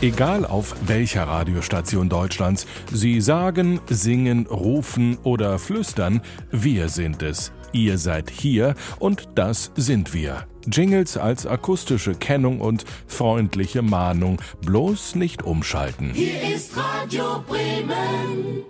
Egal 0.00 0.46
auf 0.46 0.74
welcher 0.86 1.24
Radiostation 1.24 2.08
Deutschlands, 2.08 2.66
Sie 2.90 3.20
sagen, 3.20 3.80
singen, 3.88 4.46
rufen 4.46 5.18
oder 5.24 5.58
flüstern, 5.58 6.22
wir 6.50 6.88
sind 6.88 7.22
es. 7.22 7.52
Ihr 7.72 7.98
seid 7.98 8.30
hier 8.30 8.74
und 8.98 9.28
das 9.34 9.70
sind 9.76 10.14
wir. 10.14 10.46
Jingles 10.66 11.18
als 11.18 11.46
akustische 11.46 12.14
Kennung 12.14 12.60
und 12.60 12.84
freundliche 13.06 13.82
Mahnung. 13.82 14.40
Bloß 14.64 15.16
nicht 15.16 15.42
umschalten. 15.42 16.12
Hier 16.14 16.54
ist 16.54 16.72
Radio 16.76 17.44
Bremen. 17.46 18.64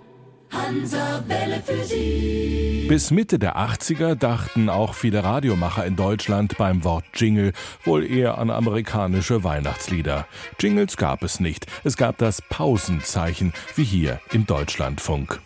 Hansa 0.51 1.23
Welle 1.27 1.61
für 1.61 1.83
Sie. 1.83 2.85
Bis 2.87 3.09
Mitte 3.11 3.39
der 3.39 3.57
80er 3.57 4.15
dachten 4.15 4.69
auch 4.69 4.93
viele 4.93 5.23
Radiomacher 5.23 5.85
in 5.85 5.95
Deutschland 5.95 6.57
beim 6.57 6.83
Wort 6.83 7.05
Jingle 7.15 7.53
wohl 7.85 8.05
eher 8.05 8.37
an 8.37 8.49
amerikanische 8.49 9.43
Weihnachtslieder. 9.43 10.27
Jingles 10.59 10.97
gab 10.97 11.23
es 11.23 11.39
nicht. 11.39 11.67
Es 11.83 11.95
gab 11.95 12.17
das 12.17 12.41
Pausenzeichen, 12.41 13.53
wie 13.75 13.85
hier 13.85 14.19
im 14.31 14.45
Deutschlandfunk. 14.45 15.39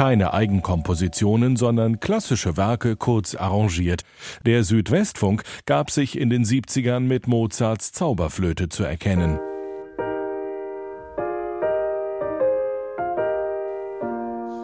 Keine 0.00 0.32
Eigenkompositionen, 0.32 1.56
sondern 1.56 2.00
klassische 2.00 2.56
Werke 2.56 2.96
kurz 2.96 3.34
arrangiert. 3.34 4.00
Der 4.46 4.64
Südwestfunk 4.64 5.42
gab 5.66 5.90
sich 5.90 6.18
in 6.18 6.30
den 6.30 6.42
70ern 6.42 7.00
mit 7.00 7.28
Mozarts 7.28 7.92
Zauberflöte 7.92 8.70
zu 8.70 8.82
erkennen. 8.82 9.38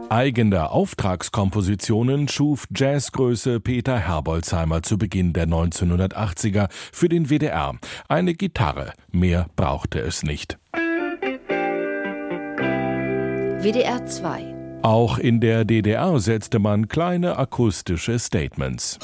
Eigene 0.08 0.70
Auftragskompositionen 0.70 2.28
schuf 2.28 2.66
Jazzgröße 2.74 3.60
Peter 3.60 3.98
Herbolzheimer 3.98 4.82
zu 4.82 4.96
Beginn 4.96 5.34
der 5.34 5.46
1980er 5.46 6.70
für 6.70 7.10
den 7.10 7.28
WDR. 7.28 7.74
Eine 8.08 8.32
Gitarre, 8.32 8.94
mehr 9.12 9.50
brauchte 9.54 10.00
es 10.00 10.22
nicht. 10.22 10.56
WDR 13.60 14.06
2 14.06 14.55
auch 14.86 15.18
in 15.18 15.40
der 15.40 15.64
DDR 15.64 16.20
setzte 16.20 16.60
man 16.60 16.86
kleine 16.86 17.38
akustische 17.38 18.20
Statements. 18.20 19.00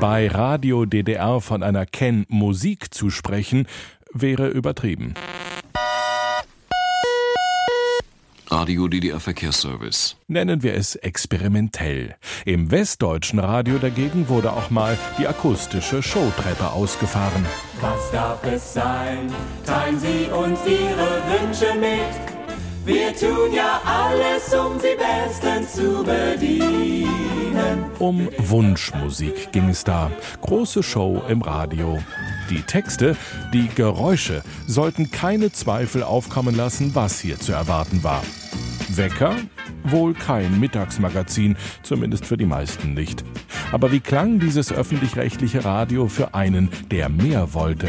Bei 0.00 0.26
Radio 0.26 0.86
DDR 0.86 1.42
von 1.42 1.62
einer 1.62 1.84
Ken-Musik 1.84 2.94
zu 2.94 3.10
sprechen, 3.10 3.66
wäre 4.14 4.48
übertrieben. 4.48 5.12
Radio 8.48 8.88
DDR 8.88 9.20
Verkehrsservice. 9.20 10.16
Nennen 10.26 10.62
wir 10.62 10.74
es 10.74 10.96
experimentell. 10.96 12.16
Im 12.46 12.70
westdeutschen 12.70 13.38
Radio 13.38 13.76
dagegen 13.76 14.28
wurde 14.28 14.52
auch 14.52 14.70
mal 14.70 14.98
die 15.18 15.28
akustische 15.28 16.02
Showtreppe 16.02 16.70
ausgefahren. 16.70 17.44
Was 17.80 18.10
darf 18.10 18.42
es 18.44 18.74
sein? 18.74 19.30
Teilen 19.64 20.00
Sie 20.00 20.26
uns 20.32 20.58
Ihre 20.66 21.22
Wünsche 21.28 21.78
mit. 21.78 22.29
Wir 22.90 23.14
tun 23.14 23.52
ja 23.54 23.80
alles, 23.84 24.52
um 24.52 24.80
sie 24.80 24.96
bestens 24.96 25.74
zu 25.74 26.02
bedienen. 26.02 27.84
Um 28.00 28.28
Wunschmusik 28.36 29.52
ging 29.52 29.68
es 29.68 29.84
da. 29.84 30.10
Große 30.40 30.82
Show 30.82 31.22
im 31.28 31.40
Radio. 31.40 32.00
Die 32.50 32.62
Texte, 32.62 33.16
die 33.54 33.68
Geräusche 33.68 34.42
sollten 34.66 35.12
keine 35.12 35.52
Zweifel 35.52 36.02
aufkommen 36.02 36.56
lassen, 36.56 36.92
was 36.96 37.20
hier 37.20 37.38
zu 37.38 37.52
erwarten 37.52 38.02
war. 38.02 38.24
Wecker? 38.88 39.36
Wohl 39.84 40.12
kein 40.12 40.58
Mittagsmagazin, 40.58 41.56
zumindest 41.84 42.26
für 42.26 42.36
die 42.36 42.44
meisten 42.44 42.94
nicht. 42.94 43.22
Aber 43.70 43.92
wie 43.92 44.00
klang 44.00 44.40
dieses 44.40 44.72
öffentlich-rechtliche 44.72 45.64
Radio 45.64 46.08
für 46.08 46.34
einen, 46.34 46.70
der 46.90 47.08
mehr 47.08 47.54
wollte? 47.54 47.88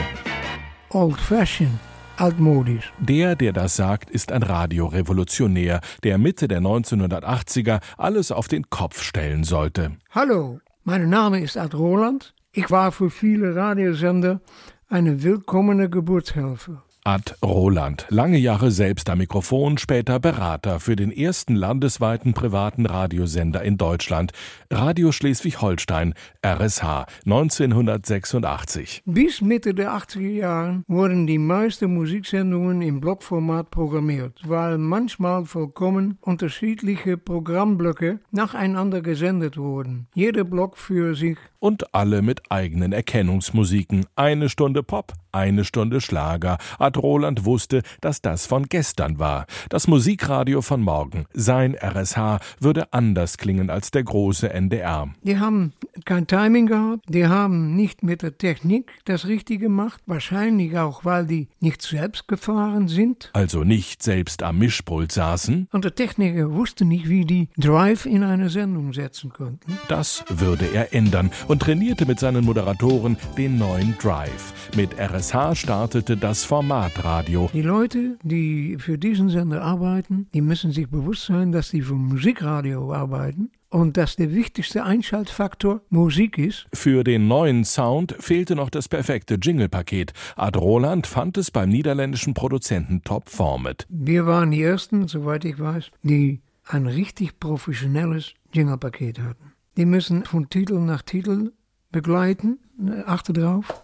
Old 0.92 1.20
fashioned 1.20 1.91
altmodisch. 2.22 2.94
Der, 3.00 3.36
der 3.36 3.52
das 3.52 3.76
sagt, 3.76 4.10
ist 4.10 4.32
ein 4.32 4.44
Radiorevolutionär, 4.44 5.82
der 6.04 6.18
Mitte 6.18 6.48
der 6.48 6.62
1980er 6.62 7.82
alles 7.98 8.32
auf 8.32 8.48
den 8.48 8.70
Kopf 8.70 9.02
stellen 9.02 9.44
sollte. 9.44 9.98
Hallo, 10.12 10.60
mein 10.84 11.10
Name 11.10 11.42
ist 11.42 11.58
Ad 11.58 11.76
Roland. 11.76 12.34
Ich 12.54 12.70
war 12.70 12.92
für 12.92 13.10
viele 13.10 13.56
Radiosender 13.56 14.42
eine 14.88 15.24
willkommene 15.24 15.90
Geburtshelfer. 15.90 16.84
Ad 17.04 17.34
Roland, 17.44 18.06
lange 18.10 18.38
Jahre 18.38 18.70
selbst 18.70 19.10
am 19.10 19.18
Mikrofon, 19.18 19.80
später 19.80 20.20
Berater 20.20 20.80
für 20.80 20.96
den 20.96 21.12
ersten 21.12 21.56
landesweiten 21.56 22.36
privaten 22.36 22.86
Radiosender 22.86 23.64
in 23.64 23.78
Deutschland, 23.78 24.34
Radio 24.70 25.12
Schleswig-Holstein, 25.12 26.14
RSH, 26.46 27.08
1986. 27.26 29.02
Bis 29.06 29.42
Mitte 29.42 29.74
der 29.74 29.94
80er 29.94 30.30
Jahre 30.30 30.84
wurden 30.88 31.26
die 31.26 31.40
meisten 31.40 31.92
Musiksendungen 31.92 32.84
im 32.84 33.02
Blockformat 33.02 33.72
programmiert, 33.72 34.40
weil 34.46 34.78
manchmal 34.78 35.46
vollkommen 35.46 36.20
unterschiedliche 36.22 37.18
Programmblöcke 37.18 38.20
nacheinander 38.30 39.02
gesendet 39.02 39.58
wurden. 39.58 40.06
Jeder 40.14 40.44
Block 40.44 40.78
für 40.78 41.16
sich. 41.16 41.40
Und 41.58 41.96
alle 41.96 42.22
mit 42.22 42.42
eigenen 42.50 42.92
Erkennungsmusiken. 42.92 44.06
Eine 44.16 44.50
Stunde 44.50 44.84
Pop, 44.84 45.14
eine 45.32 45.64
Stunde 45.64 46.02
Schlager. 46.02 46.58
Ad 46.78 47.00
Roland 47.00 47.46
wusste, 47.46 47.82
dass 48.02 48.22
das 48.22 48.46
von 48.46 48.68
gestern 48.68 49.20
war. 49.20 49.46
Das 49.70 49.88
Musikradio 49.88 50.62
von 50.62 50.82
morgen, 50.82 51.26
sein 51.34 51.76
RSH, 51.76 52.40
würde 52.60 52.92
anders 52.94 53.38
klingen 53.38 53.70
als 53.70 53.92
der 53.92 54.04
große 54.04 54.52
NDR. 54.54 55.10
Die 55.24 55.40
haben 55.40 55.74
kein 56.06 56.28
Timing 56.28 56.68
gehabt, 56.68 57.06
die 57.08 57.28
haben 57.28 57.76
nicht 57.76 58.04
mit 58.04 58.22
der 58.22 58.38
Technik 58.38 58.92
das 59.06 59.28
Richtige 59.28 59.62
gemacht, 59.66 60.02
wahrscheinlich 60.06 60.78
auch, 60.78 61.06
weil 61.06 61.26
die 61.26 61.48
nicht 61.60 61.82
selbst 61.82 62.28
gefahren 62.28 62.88
sind. 62.88 63.30
Also 63.34 63.64
nicht 63.64 64.04
selbst 64.04 64.44
am 64.44 64.58
Mischpult 64.58 65.12
saßen. 65.12 65.68
Und 65.72 65.86
der 65.86 65.96
Techniker 65.96 66.52
wusste 66.52 66.84
nicht, 66.84 67.08
wie 67.08 67.26
die 67.26 67.50
Drive 67.58 68.06
in 68.06 68.24
eine 68.24 68.50
Sendung 68.50 68.94
setzen 68.94 69.32
konnten. 69.32 69.78
Das 69.88 70.26
würde 70.28 70.66
er 70.74 70.94
ändern 70.94 71.32
und 71.48 71.62
trainierte 71.62 72.06
mit 72.06 72.20
seinen 72.20 72.44
Moderatoren 72.44 73.18
den 73.38 73.58
neuen 73.58 73.96
Drive. 74.00 74.54
Mit 74.76 75.00
RSH 75.00 75.21
startete 75.22 76.18
das 76.18 76.44
Formatradio. 76.44 77.50
Die 77.54 77.62
Leute, 77.62 78.18
die 78.24 78.78
für 78.80 78.98
diesen 78.98 79.30
Sender 79.30 79.62
arbeiten, 79.62 80.28
die 80.34 80.42
müssen 80.42 80.72
sich 80.72 80.90
bewusst 80.90 81.26
sein, 81.26 81.52
dass 81.52 81.70
sie 81.70 81.82
für 81.82 81.94
Musikradio 81.94 82.94
arbeiten 82.94 83.52
und 83.70 83.98
dass 83.98 84.16
der 84.16 84.34
wichtigste 84.34 84.84
Einschaltfaktor 84.84 85.82
Musik 85.90 86.38
ist. 86.38 86.66
Für 86.74 87.04
den 87.04 87.28
neuen 87.28 87.64
Sound 87.64 88.16
fehlte 88.20 88.56
noch 88.56 88.70
das 88.70 88.90
perfekte 88.90 89.36
Jingle-Paket. 89.36 90.14
Ad 90.36 90.58
Roland 90.60 91.08
fand 91.08 91.38
es 91.38 91.52
beim 91.52 91.70
niederländischen 91.70 92.34
Produzenten 92.34 93.04
Top 93.04 93.30
Format. 93.30 93.86
Wir 93.90 94.26
waren 94.26 94.52
die 94.52 94.64
Ersten, 94.64 95.08
soweit 95.08 95.46
ich 95.46 95.60
weiß, 95.60 95.92
die 96.04 96.42
ein 96.66 96.88
richtig 96.88 97.40
professionelles 97.40 98.34
Jingle-Paket 98.54 99.20
hatten. 99.20 99.54
Die 99.78 99.86
müssen 99.86 100.26
von 100.26 100.50
Titel 100.50 100.80
nach 100.80 101.02
Titel 101.02 101.52
begleiten. 101.92 102.60
Achte 103.06 103.34
drauf. 103.34 103.84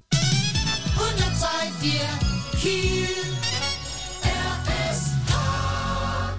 102,4 1.82 2.58
Kiel. 2.58 3.08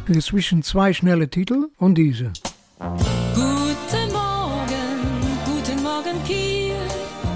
RSH. 0.06 0.20
Zwischen 0.20 0.62
zwei 0.62 0.92
schnelle 0.92 1.28
Titel 1.28 1.68
und 1.78 1.96
diese. 1.96 2.32
Guten 2.78 4.12
Morgen, 4.12 5.00
guten 5.44 5.82
Morgen 5.82 6.22
Kiel. 6.26 6.76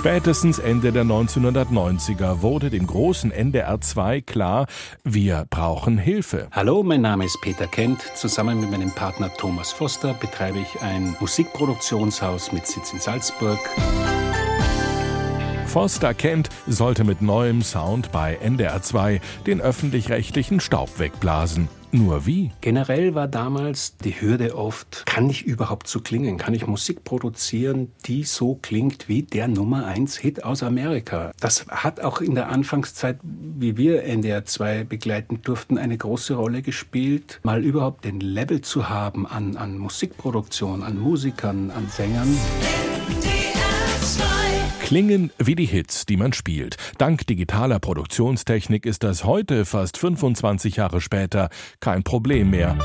Spätestens 0.04 0.58
Ende 0.58 0.92
der 0.92 1.04
1990er 1.04 2.42
wurde 2.42 2.68
dem 2.68 2.86
großen 2.86 3.32
NDR 3.32 3.80
2 3.80 4.20
klar, 4.20 4.66
wir 5.02 5.46
brauchen 5.48 5.96
Hilfe. 5.96 6.48
Hallo, 6.52 6.82
mein 6.82 7.00
Name 7.00 7.24
ist 7.24 7.40
Peter 7.40 7.66
Kent. 7.66 8.02
Zusammen 8.14 8.60
mit 8.60 8.70
meinem 8.70 8.90
Partner 8.90 9.32
Thomas 9.32 9.72
Foster 9.72 10.12
betreibe 10.12 10.58
ich 10.58 10.82
ein 10.82 11.16
Musikproduktionshaus 11.20 12.52
mit 12.52 12.66
Sitz 12.66 12.92
in 12.92 12.98
Salzburg. 12.98 13.58
Foster 15.68 16.12
Kent 16.12 16.50
sollte 16.66 17.04
mit 17.04 17.22
neuem 17.22 17.62
Sound 17.62 18.12
bei 18.12 18.34
NDR 18.42 18.82
2 18.82 19.22
den 19.46 19.62
öffentlich-rechtlichen 19.62 20.60
Staub 20.60 20.98
wegblasen. 20.98 21.70
Nur 21.94 22.26
wie? 22.26 22.50
Generell 22.60 23.14
war 23.14 23.28
damals 23.28 23.96
die 23.98 24.20
Hürde 24.20 24.58
oft, 24.58 25.06
kann 25.06 25.30
ich 25.30 25.44
überhaupt 25.44 25.86
so 25.86 26.00
klingen? 26.00 26.38
Kann 26.38 26.52
ich 26.52 26.66
Musik 26.66 27.04
produzieren, 27.04 27.92
die 28.06 28.24
so 28.24 28.58
klingt 28.60 29.08
wie 29.08 29.22
der 29.22 29.46
Nummer 29.46 29.86
1 29.86 30.16
Hit 30.16 30.42
aus 30.42 30.64
Amerika? 30.64 31.30
Das 31.38 31.66
hat 31.68 32.00
auch 32.00 32.20
in 32.20 32.34
der 32.34 32.48
Anfangszeit, 32.48 33.20
wie 33.22 33.76
wir 33.76 34.02
NDR 34.02 34.44
2 34.44 34.82
begleiten 34.82 35.42
durften, 35.42 35.78
eine 35.78 35.96
große 35.96 36.34
Rolle 36.34 36.62
gespielt, 36.62 37.38
mal 37.44 37.62
überhaupt 37.62 38.04
den 38.04 38.18
Level 38.18 38.60
zu 38.60 38.88
haben 38.88 39.24
an, 39.24 39.56
an 39.56 39.78
Musikproduktion, 39.78 40.82
an 40.82 40.98
Musikern, 40.98 41.70
an 41.70 41.86
Sängern. 41.88 42.36
Klingen 44.84 45.30
wie 45.38 45.54
die 45.54 45.64
Hits, 45.64 46.04
die 46.04 46.18
man 46.18 46.34
spielt. 46.34 46.76
Dank 46.98 47.26
digitaler 47.26 47.78
Produktionstechnik 47.78 48.84
ist 48.84 49.02
das 49.02 49.24
heute, 49.24 49.64
fast 49.64 49.96
25 49.96 50.76
Jahre 50.76 51.00
später, 51.00 51.48
kein 51.80 52.02
Problem 52.02 52.50
mehr. 52.50 52.76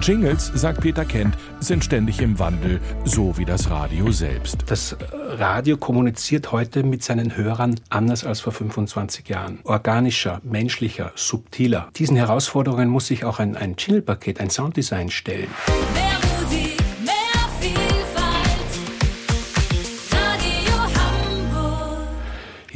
Jingles, 0.00 0.50
sagt 0.54 0.80
Peter 0.80 1.04
Kent, 1.04 1.36
sind 1.60 1.84
ständig 1.84 2.22
im 2.22 2.38
Wandel, 2.38 2.80
so 3.04 3.36
wie 3.36 3.44
das 3.44 3.68
Radio 3.68 4.10
selbst. 4.10 4.64
Das 4.68 4.96
Radio 5.12 5.76
kommuniziert 5.76 6.50
heute 6.50 6.82
mit 6.82 7.02
seinen 7.02 7.36
Hörern 7.36 7.78
anders 7.90 8.24
als 8.24 8.40
vor 8.40 8.54
25 8.54 9.28
Jahren. 9.28 9.58
Organischer, 9.64 10.40
menschlicher, 10.44 11.12
subtiler. 11.14 11.90
Diesen 11.96 12.16
Herausforderungen 12.16 12.88
muss 12.88 13.08
sich 13.08 13.26
auch 13.26 13.38
ein, 13.38 13.54
ein 13.54 13.74
Jingle-Paket, 13.76 14.40
ein 14.40 14.48
Sounddesign 14.48 15.10
stellen. 15.10 15.48
Mehr 15.92 16.07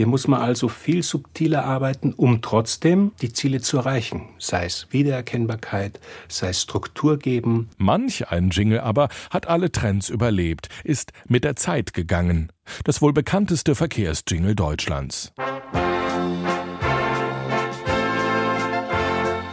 Hier 0.03 0.09
muss 0.09 0.27
man 0.27 0.43
also 0.43 0.67
viel 0.67 1.05
subtiler 1.05 1.65
arbeiten, 1.65 2.12
um 2.12 2.43
trotzdem 2.43 3.12
die 3.23 3.33
Ziele 3.33 3.61
zu 3.61 3.77
erreichen. 3.77 4.31
Sei 4.37 4.65
es 4.65 4.88
Wiedererkennbarkeit, 4.91 6.01
sei 6.27 6.49
es 6.49 6.61
Struktur 6.61 7.21
geben. 7.21 7.71
Manch 7.79 8.29
ein 8.29 8.51
Jingle 8.51 8.81
aber 8.81 9.11
hat 9.31 9.47
alle 9.47 9.71
Trends 9.71 10.09
überlebt, 10.09 10.69
ist 10.83 11.12
mit 11.29 11.45
der 11.45 11.55
Zeit 11.55 11.95
gegangen. 11.95 12.51
Das 12.83 13.01
wohl 13.01 13.12
bekannteste 13.12 13.77
Verkehrsjingle 13.77 14.57
Deutschlands. 14.57 15.33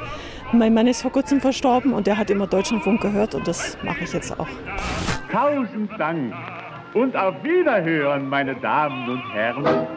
Mein 0.51 0.73
Mann 0.73 0.87
ist 0.87 1.01
vor 1.01 1.11
kurzem 1.11 1.39
verstorben 1.39 1.93
und 1.93 2.07
der 2.07 2.17
hat 2.17 2.29
immer 2.29 2.47
Deutschlandfunk 2.47 3.01
gehört 3.01 3.35
und 3.35 3.47
das 3.47 3.77
mache 3.83 4.03
ich 4.03 4.13
jetzt 4.13 4.37
auch. 4.39 4.47
Tausend 5.31 5.89
Dank 5.97 6.33
und 6.93 7.15
auf 7.15 7.35
Wiederhören, 7.43 8.27
meine 8.27 8.55
Damen 8.55 9.09
und 9.09 9.33
Herren. 9.33 9.87